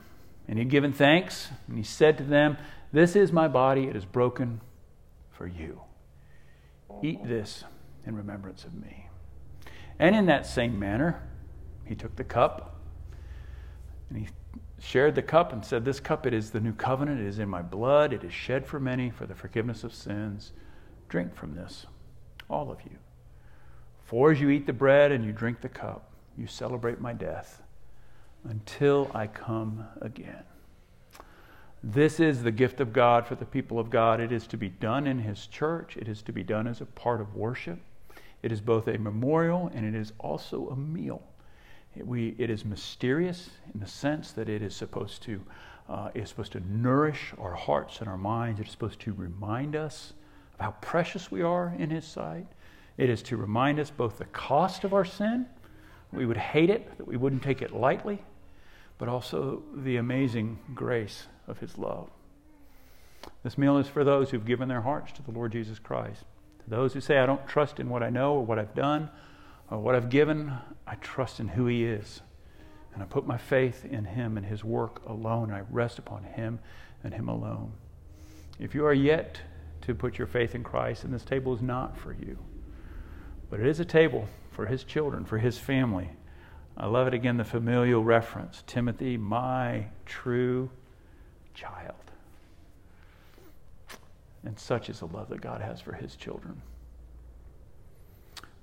And 0.48 0.59
he'd 0.59 0.70
given 0.70 0.92
thanks, 0.92 1.48
and 1.68 1.76
he 1.76 1.85
said 1.85 2.18
to 2.18 2.24
them, 2.24 2.57
This 2.92 3.16
is 3.16 3.33
my 3.33 3.48
body, 3.48 3.85
it 3.85 3.96
is 3.96 4.05
broken 4.05 4.61
for 5.31 5.46
you. 5.46 5.81
Eat 7.02 7.26
this 7.26 7.64
in 8.07 8.16
remembrance 8.16 8.64
of 8.64 8.74
me. 8.74 9.09
And 9.98 10.16
in 10.16 10.26
that 10.26 10.46
same 10.46 10.78
manner, 10.78 11.22
he 11.85 11.94
took 11.94 12.16
the 12.16 12.24
cup 12.24 12.76
and 14.09 14.18
he 14.18 14.28
shared 14.78 15.14
the 15.14 15.22
cup 15.22 15.52
and 15.52 15.64
said, 15.64 15.85
This 15.85 16.00
cup, 16.00 16.26
it 16.26 16.35
is 16.35 16.50
the 16.50 16.61
new 16.61 16.72
covenant. 16.72 17.20
It 17.20 17.26
is 17.26 17.38
in 17.38 17.48
my 17.48 17.62
blood. 17.62 18.12
It 18.12 18.24
is 18.24 18.33
shed 18.33 18.66
for 18.66 18.78
many 18.78 19.11
for 19.11 19.26
the 19.26 19.35
forgiveness 19.35 19.85
of 19.85 19.94
sins. 19.94 20.52
Drink 21.09 21.35
from 21.35 21.55
this, 21.55 21.87
all 22.50 22.70
of 22.70 22.83
you. 22.83 22.98
For 24.05 24.33
as 24.33 24.40
you 24.40 24.50
eat 24.50 24.66
the 24.66 24.72
bread 24.72 25.12
and 25.12 25.24
you 25.24 25.33
drink 25.33 25.61
the 25.61 25.68
cup, 25.68 26.11
you 26.37 26.46
celebrate 26.46 27.00
my 27.00 27.12
death 27.12 27.62
until 28.44 29.11
I 29.14 29.26
come 29.26 29.87
again. 30.00 30.44
This 31.83 32.20
is 32.20 32.42
the 32.42 32.52
gift 32.52 32.81
of 32.81 32.92
God 32.92 33.26
for 33.26 33.35
the 33.35 33.44
people 33.44 33.78
of 33.78 33.90
God. 33.90 34.20
It 34.20 34.31
is 34.31 34.46
to 34.48 34.57
be 34.57 34.68
done 34.68 35.07
in 35.07 35.18
His 35.18 35.46
church, 35.46 35.96
it 35.96 36.09
is 36.09 36.22
to 36.22 36.33
be 36.33 36.42
done 36.42 36.66
as 36.66 36.81
a 36.81 36.87
part 36.87 37.20
of 37.20 37.35
worship. 37.35 37.78
It 38.42 38.52
is 38.52 38.61
both 38.61 38.88
a 38.88 38.98
memorial 38.98 39.70
and 39.74 39.85
it 39.87 39.98
is 39.98 40.12
also 40.18 40.68
a 40.68 40.76
meal. 40.76 41.22
It, 41.96 42.07
we, 42.07 42.35
it 42.38 42.50
is 42.50 42.64
mysterious 42.64 43.50
in 43.72 43.81
the 43.81 43.87
sense 43.87 44.33
that 44.33 44.48
it 44.48 44.62
is 44.62 44.74
supposed 44.74 45.22
to 45.24 45.40
uh, 45.88 46.11
is 46.14 46.28
supposed 46.28 46.52
to 46.52 46.61
nourish 46.61 47.35
our 47.38 47.55
hearts 47.55 47.98
and 48.00 48.09
our 48.09 48.16
minds. 48.16 48.61
It 48.61 48.66
is 48.66 48.72
supposed 48.72 49.00
to 49.00 49.12
remind 49.12 49.76
us 49.76 50.12
of 50.55 50.61
how 50.61 50.70
precious 50.81 51.31
we 51.31 51.42
are 51.42 51.74
in 51.76 51.90
His 51.90 52.05
sight. 52.05 52.46
It 52.96 53.11
is 53.11 53.22
to 53.24 53.37
remind 53.37 53.81
us 53.81 53.90
both 53.90 54.18
the 54.18 54.26
cost 54.26 54.84
of 54.84 54.95
our 54.95 55.05
sin, 55.05 55.47
we 56.12 56.26
would 56.26 56.36
hate 56.36 56.70
it, 56.70 56.97
that 56.99 57.07
we 57.07 57.16
wouldn't 57.16 57.43
take 57.43 57.62
it 57.62 57.74
lightly, 57.74 58.22
but 58.99 59.09
also 59.09 59.62
the 59.74 59.97
amazing 59.97 60.59
grace 60.74 61.26
of 61.47 61.59
His 61.59 61.78
love. 61.78 62.11
This 63.43 63.59
meal 63.59 63.78
is 63.78 63.88
for 63.88 64.05
those 64.05 64.30
who've 64.30 64.45
given 64.45 64.68
their 64.68 64.82
hearts 64.82 65.12
to 65.12 65.22
the 65.22 65.32
Lord 65.32 65.53
Jesus 65.53 65.78
Christ. 65.78 66.24
To 66.64 66.70
those 66.70 66.93
who 66.93 67.01
say, 67.01 67.18
I 67.18 67.26
don't 67.26 67.47
trust 67.47 67.80
in 67.80 67.88
what 67.88 68.03
I 68.03 68.11
know 68.11 68.34
or 68.34 68.45
what 68.45 68.59
I've 68.59 68.74
done, 68.74 69.11
or 69.70 69.78
what 69.78 69.95
I've 69.95 70.11
given, 70.11 70.53
I 70.86 70.95
trust 70.97 71.40
in 71.40 71.49
who 71.49 71.66
He 71.66 71.84
is. 71.84 72.20
And 72.95 73.03
I 73.03 73.07
put 73.07 73.26
my 73.26 73.38
faith 73.38 73.84
in 73.84 74.05
Him 74.05 74.36
and 74.36 74.47
His 74.47 74.62
work 74.62 75.03
alone. 75.07 75.51
I 75.51 75.62
rest 75.70 75.99
upon 75.99 76.24
Him 76.24 76.61
and 77.03 77.14
Him 77.14 77.28
alone. 77.28 77.72
If 78.59 78.74
you 78.74 78.84
are 78.86 78.93
yet 78.93 79.40
to 79.82 79.95
put 79.95 80.18
your 80.18 80.26
faith 80.26 80.55
in 80.55 80.62
Christ, 80.62 81.05
and 81.05 81.12
this 81.12 81.24
table 81.24 81.55
is 81.55 81.62
not 81.62 81.99
for 81.99 82.12
you, 82.12 82.38
but 83.51 83.61
it 83.61 83.66
is 83.66 83.80
a 83.80 83.84
table 83.84 84.28
for 84.53 84.66
His 84.66 84.84
children, 84.84 85.24
for 85.24 85.38
His 85.38 85.59
family, 85.59 86.11
I 86.77 86.87
love 86.87 87.07
it 87.07 87.14
again, 87.14 87.37
the 87.37 87.45
familial 87.45 88.03
reference 88.03 88.64
Timothy, 88.66 89.16
my 89.16 89.87
true 90.07 90.70
child. 91.55 91.95
And 94.45 94.59
such 94.59 94.89
is 94.89 95.01
the 95.01 95.07
love 95.07 95.29
that 95.29 95.41
God 95.41 95.61
has 95.61 95.81
for 95.81 95.93
his 95.93 96.16
children. 96.16 96.62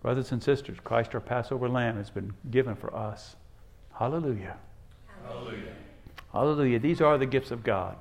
Brothers 0.02 0.32
and 0.32 0.42
sisters, 0.42 0.78
Christ 0.84 1.14
our 1.14 1.22
Passover 1.22 1.70
lamb 1.70 1.98
has 1.98 2.10
been 2.10 2.34
given 2.50 2.76
for 2.76 2.96
us. 2.96 3.36
Hallelujah. 3.94 4.58
Hallelujah. 5.26 5.74
Hallelujah. 6.32 6.80
These 6.80 7.02
are 7.02 7.18
the 7.18 7.26
gifts 7.26 7.52
of 7.52 7.64
God 7.64 7.98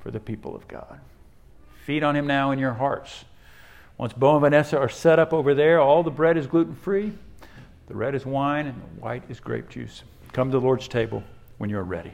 for 0.00 0.10
the 0.10 0.20
people 0.20 0.56
of 0.56 0.66
God. 0.66 1.00
Feed 1.84 2.02
on 2.02 2.16
him 2.16 2.26
now 2.26 2.50
in 2.50 2.58
your 2.58 2.74
hearts. 2.74 3.24
Once 3.96 4.12
Bo 4.12 4.32
and 4.32 4.40
Vanessa 4.40 4.78
are 4.78 4.88
set 4.88 5.18
up 5.18 5.32
over 5.32 5.54
there, 5.54 5.80
all 5.80 6.02
the 6.02 6.10
bread 6.10 6.36
is 6.36 6.46
gluten 6.46 6.74
free, 6.74 7.12
the 7.90 7.96
red 7.96 8.14
is 8.14 8.24
wine, 8.24 8.68
and 8.68 8.80
the 8.80 9.00
white 9.00 9.24
is 9.28 9.40
grape 9.40 9.68
juice. 9.68 10.04
Come 10.32 10.52
to 10.52 10.60
the 10.60 10.64
Lord's 10.64 10.86
table 10.86 11.24
when 11.58 11.68
you're 11.68 11.82
ready. 11.82 12.12